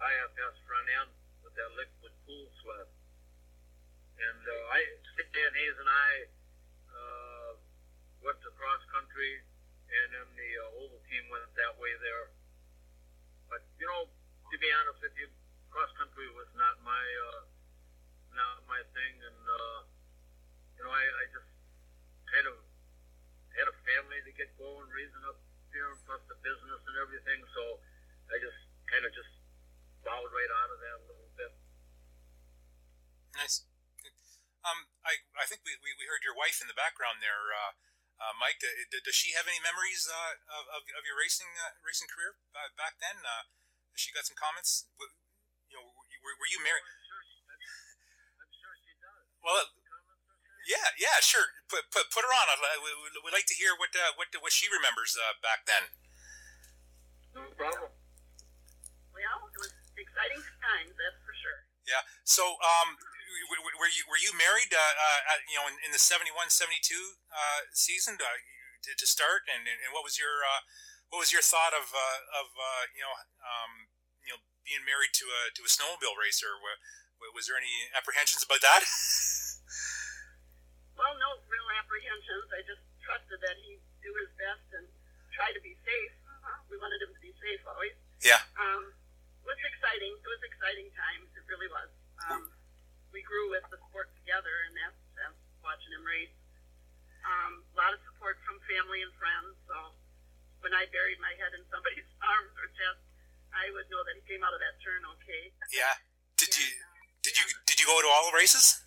[0.00, 1.12] IFS front end
[1.54, 2.88] that liquid cool sled.
[4.18, 4.80] And uh, I,
[5.18, 6.10] Dan Hayes and I
[6.90, 7.50] uh,
[8.22, 9.42] went to cross country,
[9.90, 12.30] and then the uh, oval team went that way there.
[13.50, 15.28] But you know, to be honest with you,
[15.70, 17.42] cross country was not my uh,
[18.34, 19.78] not my thing, and uh,
[20.78, 21.50] you know, I, I just
[22.30, 22.56] kind of
[23.54, 25.38] had a family to get going, raising up
[25.70, 27.40] here, plus the business and everything.
[27.54, 27.78] So
[28.30, 28.58] I just
[28.90, 29.30] kind of just
[30.02, 30.98] bowed right out of that.
[33.34, 33.66] Nice.
[34.64, 37.76] Um, I, I think we, we, we heard your wife in the background there, uh,
[38.16, 38.64] uh, Mike.
[38.64, 38.72] Uh,
[39.04, 42.40] does she have any memories uh, of, of, of your racing uh, racing career
[42.80, 43.20] back then?
[43.20, 43.44] Uh,
[43.92, 44.88] has she got some comments?
[45.68, 45.92] You know,
[46.24, 46.86] were, were you married?
[46.88, 47.60] I'm sure she, I'm,
[48.40, 49.24] I'm sure she does.
[49.44, 50.64] Well, Comments on that?
[50.64, 51.44] yeah, yeah, sure.
[51.68, 52.46] Put, put, put her on.
[52.48, 55.92] I'd, we- we'd like to hear what uh, what what she remembers uh, back then.
[57.36, 57.92] No problem.
[59.12, 61.58] Well, it was exciting times, that's for sure.
[61.84, 62.02] Yeah.
[62.24, 62.96] So, um,
[63.78, 64.70] were you were you married?
[64.70, 66.78] Uh, uh, you know, in, in the 71, 72
[67.30, 68.26] uh, season uh,
[68.86, 70.62] to, to start, and, and, and what was your uh,
[71.10, 73.90] what was your thought of uh, of uh, you know um,
[74.22, 76.54] you know being married to a to a snowmobile racer?
[76.58, 76.78] Wa-
[77.20, 78.82] wa- Was there any apprehensions about that?
[80.94, 82.46] Well, no real apprehensions.
[82.54, 84.86] I just trusted that he'd do his best and
[85.34, 86.14] try to be safe.
[86.22, 86.62] Uh-huh.
[86.70, 87.98] We wanted him to be safe always.
[88.22, 88.46] yeah.
[88.54, 90.14] Um, it was exciting.
[90.14, 91.26] It was exciting times.
[91.34, 91.90] It really was.
[92.30, 92.46] Um,
[93.14, 96.34] we grew with the sport together, and that's, that's watching him race.
[97.22, 99.54] Um, a lot of support from family and friends.
[99.70, 99.94] So
[100.60, 103.00] when I buried my head in somebody's arms or chest,
[103.54, 105.54] I would know that he came out of that turn okay.
[105.70, 105.94] Yeah.
[106.34, 108.82] Did you And, uh, did you did you go to all the races?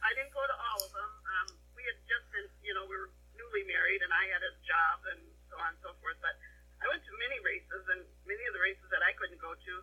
[0.00, 1.12] I didn't go to all of them.
[1.26, 4.54] Um, we had just been, you know, we were newly married, and I had a
[4.64, 6.16] job and so on and so forth.
[6.24, 6.38] But
[6.80, 9.74] I went to many races, and many of the races that I couldn't go to,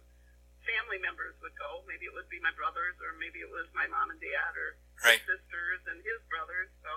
[0.67, 1.81] family members would go.
[1.87, 4.75] Maybe it would be my brothers, or maybe it was my mom and dad, or
[5.03, 5.17] Right.
[5.17, 6.67] his sisters and his brothers.
[6.83, 6.91] So,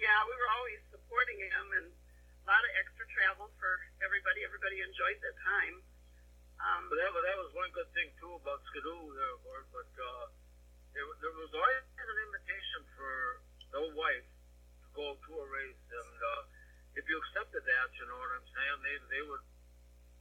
[0.00, 3.72] yeah, we were always supporting him, and a lot of extra travel for
[4.04, 4.44] everybody.
[4.44, 5.76] Everybody enjoyed that time.
[6.60, 9.66] Um, But that was that was one good thing too about Skidoo there, Gord.
[9.74, 10.26] But uh,
[10.94, 13.12] there, there was always an invitation for
[13.74, 14.28] the wife
[14.80, 16.42] to go to a race, and uh,
[16.94, 19.44] if you accepted that, you know what I'm saying, they they would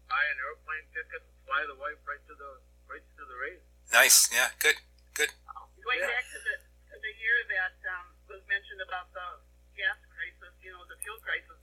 [0.09, 2.51] buy an airplane ticket, fly the wife right to the
[2.93, 3.65] right to the race.
[3.89, 4.29] Nice.
[4.29, 4.53] Yeah.
[4.61, 4.77] Good.
[5.17, 5.33] Good.
[5.81, 6.13] Going Yeah.
[6.13, 6.55] back to the
[6.93, 9.41] to the year that um, was mentioned about the
[9.73, 11.57] gas crisis, you know, the fuel crisis,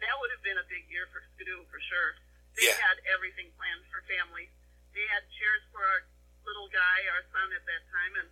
[0.00, 2.16] that would have been a big year for Skidoo for sure.
[2.56, 2.80] They Yeah.
[2.80, 4.48] had everything planned for families.
[4.96, 6.08] They had chairs for our
[6.48, 8.28] little guy, our son at that time, and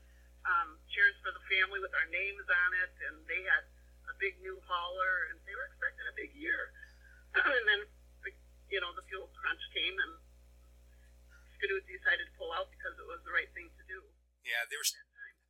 [0.49, 3.65] um, chairs for the family with our names on it, and they had
[4.09, 6.73] a big new hauler, and they were expecting a big year.
[7.35, 7.81] and then,
[8.71, 10.17] you know, the fuel crunch came, and
[11.71, 13.99] Decided to pull out because it was the right thing to do.
[14.47, 14.67] Yeah.
[14.71, 14.87] They were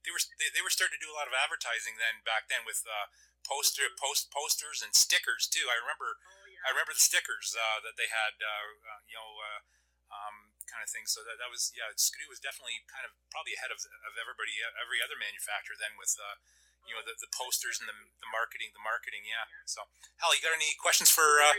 [0.04, 2.64] they were they, they were starting to do a lot of advertising then back then
[2.64, 3.12] with uh,
[3.44, 5.68] poster post posters and stickers too.
[5.68, 6.64] I remember Oh yeah.
[6.66, 9.60] I remember the stickers uh, that they had, uh, uh, you know, uh,
[10.08, 11.04] um, kind of thing.
[11.04, 14.56] So that, that was yeah, Skidoo was definitely kind of probably ahead of, of everybody,
[14.80, 16.16] every other manufacturer then with.
[16.16, 16.40] Uh,
[16.86, 19.50] you know the, the posters and the, the marketing, the marketing, yeah.
[19.66, 19.90] So,
[20.22, 21.42] Hal, you got any questions for?
[21.42, 21.50] Uh,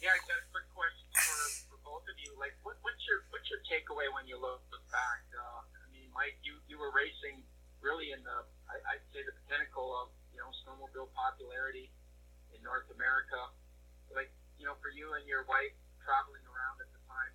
[0.00, 1.67] Yeah, I got a quick question for, for both of
[2.22, 2.34] you.
[2.38, 5.22] Like, what, what's your what's your takeaway when you look back?
[5.30, 7.42] Uh, I mean, Mike, you, you were racing
[7.78, 11.90] really in the I, I'd say the pinnacle of you know snowmobile popularity
[12.52, 13.38] in North America.
[14.10, 17.32] Like, you know, for you and your wife traveling around at the time,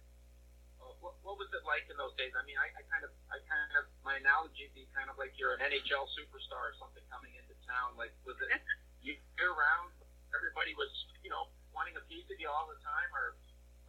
[0.82, 2.34] uh, what, what was it like in those days?
[2.34, 5.16] I mean, I, I kind of I kind of my analogy would be kind of
[5.16, 7.96] like you're an NHL superstar or something coming into town.
[7.96, 8.50] Like, was it
[9.06, 9.96] year round?
[10.34, 10.90] Everybody was
[11.22, 13.38] you know wanting a piece of you all the time, or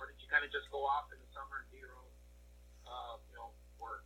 [0.01, 2.13] or did you kind of just go off in the summer and do your own,
[2.87, 4.05] uh, you know, work?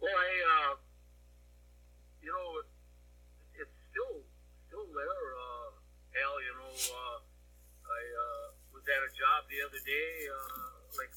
[0.00, 0.72] Well, I, uh,
[2.24, 2.68] you know, it,
[3.64, 4.24] it's still
[4.68, 5.68] still there, uh,
[6.24, 6.36] Al.
[6.40, 11.12] You know, uh, I uh, was at a job the other day, uh, like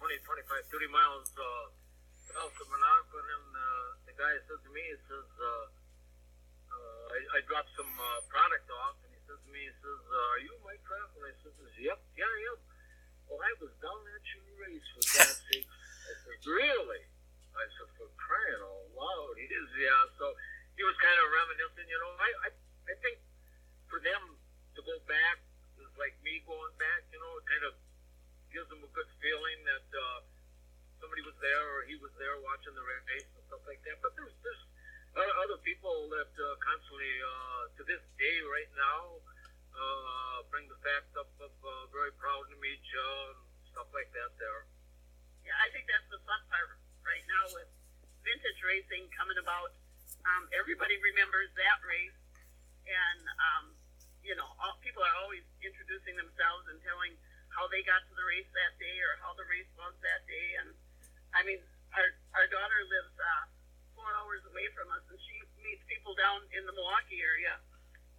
[0.00, 1.66] 20, 25, 30 miles uh,
[2.32, 5.66] south of Minocqua, and uh, the guy says to me, he says, uh,
[6.70, 10.32] uh, I, I dropped some uh, product off, and says to me, he says, uh,
[10.34, 12.58] "Are you Mike Trapp?" And I says, "Yep, yeah, I am."
[13.30, 15.70] Well, I was down at your race for God's sake.
[15.70, 17.02] I said, "Really?"
[17.54, 20.02] I said, "For crying out loud!" He is, yeah.
[20.18, 20.34] So
[20.74, 21.86] he was kind of reminiscing.
[21.86, 22.48] You know, I, I,
[22.90, 23.22] I think
[23.86, 24.34] for them
[24.74, 25.38] to go back
[25.78, 27.06] is like me going back.
[27.14, 27.78] You know, it kind of
[28.50, 30.26] gives them a good feeling that uh,
[30.98, 34.02] somebody was there or he was there watching the race and stuff like that.
[34.02, 34.64] But there's there's
[35.16, 39.18] other people that uh, constantly, uh, to this day, right now,
[39.74, 43.38] uh, bring the facts up of uh, very proud to meet you and
[43.74, 44.30] stuff like that.
[44.38, 44.62] There.
[45.42, 47.68] Yeah, I think that's the fun part right now with
[48.22, 49.74] vintage racing coming about.
[50.20, 52.20] Um, everybody remembers that race,
[52.84, 53.64] and um,
[54.20, 57.16] you know, all, people are always introducing themselves and telling
[57.50, 60.48] how they got to the race that day or how the race was that day.
[60.60, 60.68] And
[61.34, 61.58] I mean,
[61.96, 63.44] our our daughter lives uh,
[64.18, 67.58] hours away from us, and she meets people down in the Milwaukee area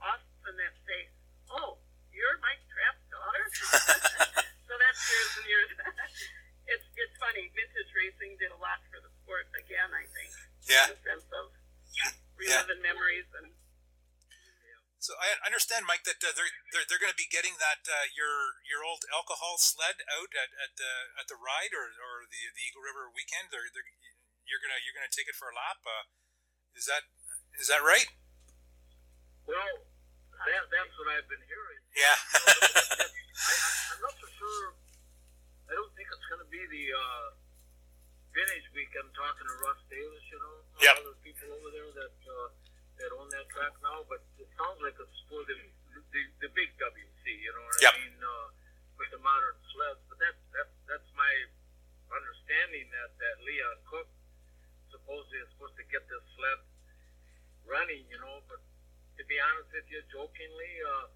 [0.01, 1.11] often that say,
[1.51, 1.77] "Oh,
[2.09, 3.45] you're Mike Trapp's daughter."
[4.68, 5.69] so that's years and years.
[6.73, 7.51] it's it's funny.
[7.53, 9.91] Vintage racing did a lot for the sport again.
[9.93, 10.31] I think.
[10.65, 10.89] Yeah.
[10.89, 11.45] In the sense of
[12.38, 13.53] reliving memories and.
[15.01, 18.05] So I understand, Mike, that uh, they're they're, they're going to be getting that uh,
[18.13, 22.53] your your old alcohol sled out at, at the at the ride or, or the
[22.53, 23.49] the Eagle River weekend.
[23.49, 23.89] They're, they're
[24.49, 25.80] you're gonna you're gonna take it for a lap.
[25.84, 26.05] Uh,
[26.77, 27.03] is that
[27.59, 28.07] is that right?
[29.45, 29.72] Well,
[30.47, 31.81] that, that's what I've been hearing.
[31.97, 32.18] Yeah.
[33.01, 33.53] I,
[33.93, 34.65] I'm not so sure.
[35.68, 37.26] I don't think it's going to be the uh,
[38.31, 38.91] vintage week.
[38.95, 40.93] I'm talking to Russ Davis, you know, Yep.
[41.03, 42.47] other people over there that uh,
[43.03, 44.01] that own that track now.
[44.07, 45.57] But it sounds like it's for the
[46.15, 47.93] the, the big WC, you know what Yep.
[47.93, 48.47] I mean, uh,
[48.97, 50.01] with the modern sleds.
[50.07, 51.34] But that's that's that's my
[52.13, 54.07] understanding that that Leon Cook
[55.12, 56.60] supposedly is supposed to get this sled
[57.68, 58.40] running, you know.
[58.48, 58.64] But
[59.20, 61.12] to be honest with you, jokingly, uh,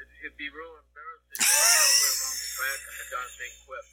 [0.00, 1.68] it, it'd be real embarrassing if I
[2.16, 3.84] around the track and the darn thing quit.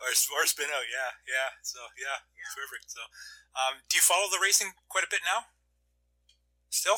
[0.00, 0.88] or, or spin out?
[0.88, 1.52] Yeah, yeah.
[1.60, 2.24] So yeah,
[2.56, 2.88] perfect.
[2.88, 3.04] So,
[3.52, 5.52] um, do you follow the racing quite a bit now?
[6.72, 6.96] Still?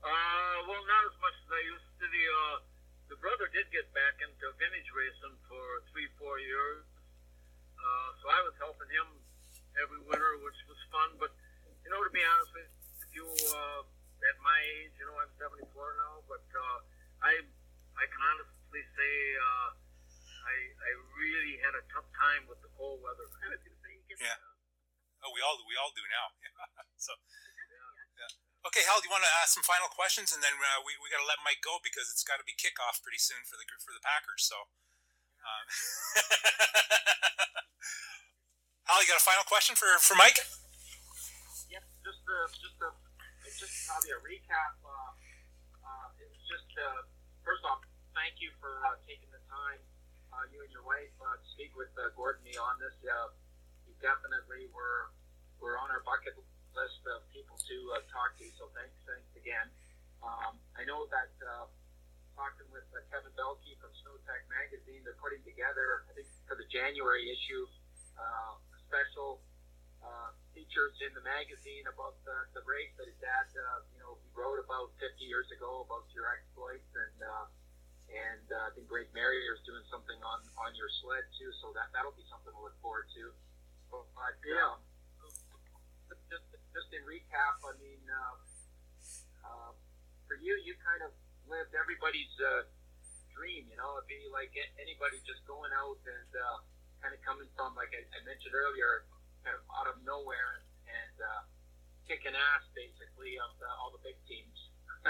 [0.00, 2.08] Uh, well, not as much as I used to.
[2.08, 2.56] The uh,
[3.12, 6.88] the brother did get back into vintage racing for three, four years.
[7.80, 8.49] Uh, so I was
[19.00, 19.68] honestly say uh,
[20.44, 23.24] I I really had a tough time with the cold weather.
[23.24, 24.36] I was going to say you get Yeah.
[25.24, 26.32] Oh, we all we all do now.
[27.06, 27.12] so,
[28.16, 28.68] yeah.
[28.68, 31.08] Okay, Hal, do you want to ask some final questions, and then uh, we we
[31.12, 33.64] got to let Mike go because it's got to be kickoff pretty soon for the
[33.80, 34.44] for the Packers.
[34.48, 34.68] So,
[35.44, 35.64] um,
[38.88, 40.40] Hal, you got a final question for for Mike?
[41.68, 42.90] Yep, just a, just a,
[43.46, 44.74] just probably a recap.
[44.82, 45.12] Uh,
[45.84, 47.04] uh, it's just uh,
[47.44, 47.84] first off,
[48.20, 49.80] thank you for uh, taking the time,
[50.36, 52.92] uh, you and your wife, uh, to speak with uh, Gordon me on this.
[53.00, 53.32] Uh,
[53.88, 55.08] you definitely were
[55.56, 56.36] were on our bucket
[56.76, 58.44] list of people to uh, talk to.
[58.60, 59.72] So thanks, thanks again.
[60.20, 61.64] Um, I know that uh,
[62.36, 66.68] talking with uh, Kevin Belkey from Snowtech Magazine, they're putting together, I think, for the
[66.68, 67.64] January issue,
[68.20, 69.40] uh, special
[70.00, 74.16] uh, features in the magazine about the, the race that his dad, uh, you know,
[74.32, 77.44] wrote about 50 years ago about your exploits, and uh,
[78.10, 81.70] and uh, I think Greg Marrier is doing something on on your sled too, so
[81.78, 83.24] that that'll be something to look forward to.
[83.90, 84.06] But
[84.46, 84.74] Yeah.
[84.74, 84.78] um,
[86.30, 88.34] just just in recap, I mean, uh,
[89.46, 89.72] uh,
[90.26, 91.10] for you, you kind of
[91.50, 92.62] lived everybody's uh,
[93.34, 96.58] dream, you know, it'd be like anybody just going out and uh,
[97.02, 99.06] kind of coming from, like I, I mentioned earlier,
[99.42, 101.42] kind of out of nowhere and, and uh,
[102.06, 104.58] kicking ass basically of the, all the big teams.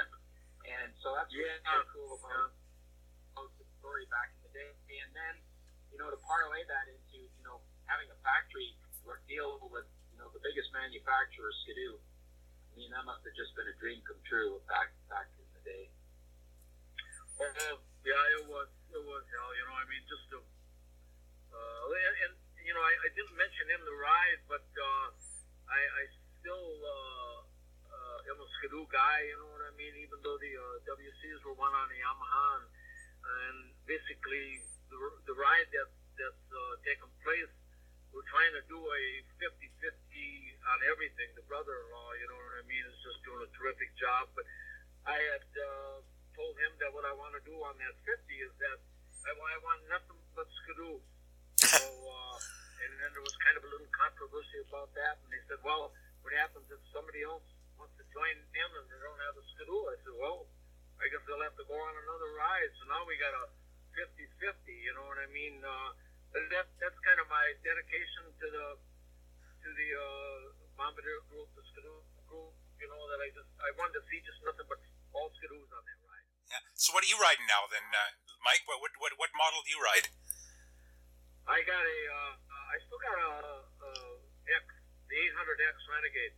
[0.64, 1.60] and so that's Yeah.
[1.66, 2.59] kind of cool about, the
[3.90, 4.70] story back in the day.
[5.02, 5.34] And then,
[5.90, 7.58] you know, to parlay that into, you know,
[7.90, 8.78] having a factory
[9.26, 11.98] deal with, you know, the biggest manufacturer, Skidoo.
[11.98, 15.62] I mean, that must have just been a dream come true back back in the
[15.66, 15.84] day.
[17.38, 18.70] Uh, yeah, it was.
[18.94, 19.50] It was hell.
[19.58, 23.66] You know, I mean, just to, uh, and, and you know, I, I didn't mention
[23.70, 25.06] him the ride, but uh,
[25.66, 26.02] I, I
[26.38, 27.38] still uh,
[27.90, 29.18] uh, am a Skidoo guy.
[29.30, 29.94] You know what I mean?
[29.98, 32.66] Even though the uh, WCs were won on the Yamaha, and,
[33.50, 35.88] and basically the, the ride that
[36.18, 37.52] that's uh, taken place,
[38.12, 39.02] we're trying to do a
[39.38, 39.48] 50-50
[40.66, 41.30] on everything.
[41.38, 44.28] The brother-in-law, you know what I mean, is just doing a terrific job.
[44.34, 44.44] But
[45.06, 45.96] I had uh,
[46.36, 48.78] told him that what I want to do on that 50 is that
[49.24, 51.00] I, I want nothing but Skidoo.
[51.60, 51.80] So,
[52.16, 52.36] uh,
[52.84, 55.22] and then there was kind of a little controversy about that.
[55.24, 57.46] And they said, well, what happens if somebody else
[57.78, 59.82] wants to join them and they don't have a skidoo?
[59.88, 60.50] I said, well,
[61.00, 62.70] I guess they'll have to go on another ride.
[62.76, 63.44] So now we got a
[63.96, 65.56] 50-50, you know what I mean?
[65.64, 65.90] Uh,
[66.36, 68.66] that, that's kind of my dedication to the
[69.60, 70.40] to the uh,
[70.78, 72.54] Bombardier group, the skidoo group.
[72.80, 74.80] You know that I just I wanted to see just nothing but
[75.12, 76.26] all skidoos on that ride.
[76.48, 76.62] Yeah.
[76.80, 78.64] So what are you riding now then, uh, Mike?
[78.64, 80.08] What, what what what model do you ride?
[81.44, 82.34] I got a uh,
[82.72, 83.32] I still got a,
[83.66, 83.90] a
[84.48, 84.64] X,
[85.10, 86.34] the 800X Renegade.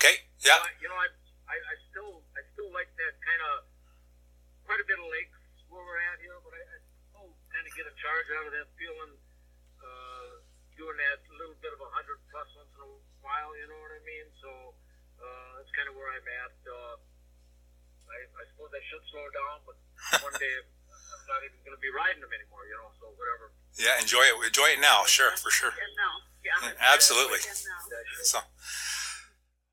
[0.00, 0.14] Okay.
[0.40, 0.64] Yeah.
[0.64, 1.08] Uh, you know, I,
[1.50, 3.71] I I still I still like that kind of
[4.72, 5.36] quite a bit of lakes
[5.68, 6.76] where we're at here, but I, I
[7.12, 9.20] still kind of get a charge out of that feeling.
[9.76, 10.40] Uh,
[10.80, 12.88] doing that little bit of a hundred plus once in a
[13.20, 14.24] while, you know what I mean?
[14.40, 14.48] So
[15.20, 16.56] uh, that's kind of where I'm at.
[16.64, 16.96] Uh,
[18.16, 19.76] I, I suppose I should slow down, but
[20.24, 22.96] one day I'm not even going to be riding them anymore, you know.
[22.96, 23.52] So whatever.
[23.76, 24.40] Yeah, enjoy it.
[24.40, 25.04] Enjoy it now.
[25.04, 25.76] Sure, for sure.
[25.76, 26.72] And now, yeah.
[26.72, 27.44] Yeah, absolutely.
[27.44, 28.24] And now.
[28.24, 28.40] So,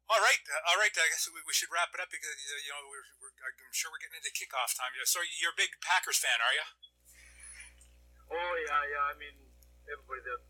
[0.09, 0.89] all right, uh, all right.
[0.89, 3.75] I guess we, we should wrap it up because uh, you know we're, we're, I'm
[3.77, 4.89] sure we're getting into kickoff time.
[5.05, 6.65] So you're a big Packers fan, are you?
[8.33, 9.03] Oh yeah, yeah.
[9.09, 9.37] I mean,
[9.85, 10.41] everybody that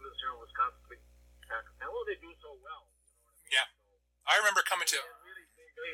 [0.00, 1.00] lives here in Wisconsin, big
[1.48, 1.88] Packers fan.
[1.88, 2.88] Well, they do so well.
[3.08, 3.52] You know what I mean?
[3.56, 3.66] Yeah.
[3.68, 3.92] So,
[4.28, 4.98] I remember coming to.
[5.24, 5.92] really, Green Bay,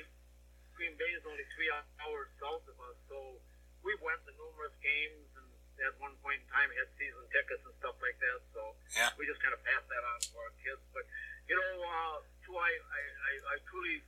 [0.75, 1.71] Green Bay is only three
[2.03, 3.39] hours south of us, so
[3.87, 5.47] we went to numerous games and
[5.87, 8.39] at one point in time had season tickets and stuff like that.
[8.51, 9.15] So Yeah.
[9.15, 10.83] we just kind of passed that on to our kids.
[10.91, 11.07] But
[11.47, 12.19] you know, uh,
[12.49, 14.01] too, I, I, I, truly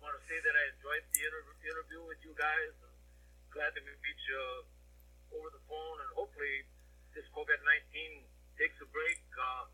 [0.00, 2.96] want to say that I enjoyed the inter- interview with you guys and
[3.52, 4.42] glad to meet you
[5.36, 5.96] over the phone.
[6.00, 6.64] And hopefully,
[7.12, 8.24] this COVID nineteen
[8.56, 9.20] takes a break.
[9.36, 9.68] Uh,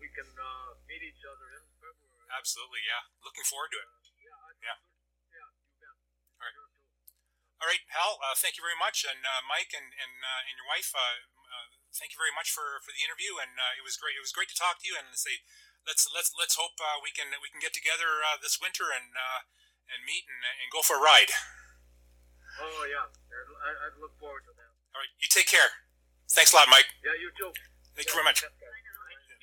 [0.00, 2.24] we can uh, meet each other in February.
[2.32, 3.04] Absolutely, yeah.
[3.20, 3.88] Looking forward to it.
[4.24, 4.32] Yeah.
[4.32, 4.78] I- Yeah.
[5.36, 5.92] Yeah.
[6.40, 6.56] All right.
[6.56, 6.72] Sure
[7.60, 8.16] All right, Hal.
[8.24, 10.96] Uh, thank you very much, and uh, Mike and and, uh, and your wife.
[10.96, 14.16] Uh, uh, thank you very much for, for the interview, and uh, it was great.
[14.16, 15.44] It was great to talk to you, and say
[15.86, 19.12] let's let's let's hope uh, we can we can get together uh, this winter and
[19.14, 19.40] uh,
[19.90, 21.32] and meet and, and go for a ride.
[22.60, 24.70] Oh yeah, I, I'd look forward to that.
[24.92, 25.86] All right, you take care.
[26.30, 26.86] Thanks a lot, Mike.
[27.02, 27.50] Yeah, you too.
[27.96, 28.42] Thank you very much.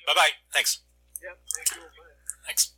[0.06, 0.34] Bye bye.
[0.52, 0.80] Thanks.
[1.20, 1.82] Yeah, thank you.
[1.82, 2.46] Bye.
[2.46, 2.77] Thanks.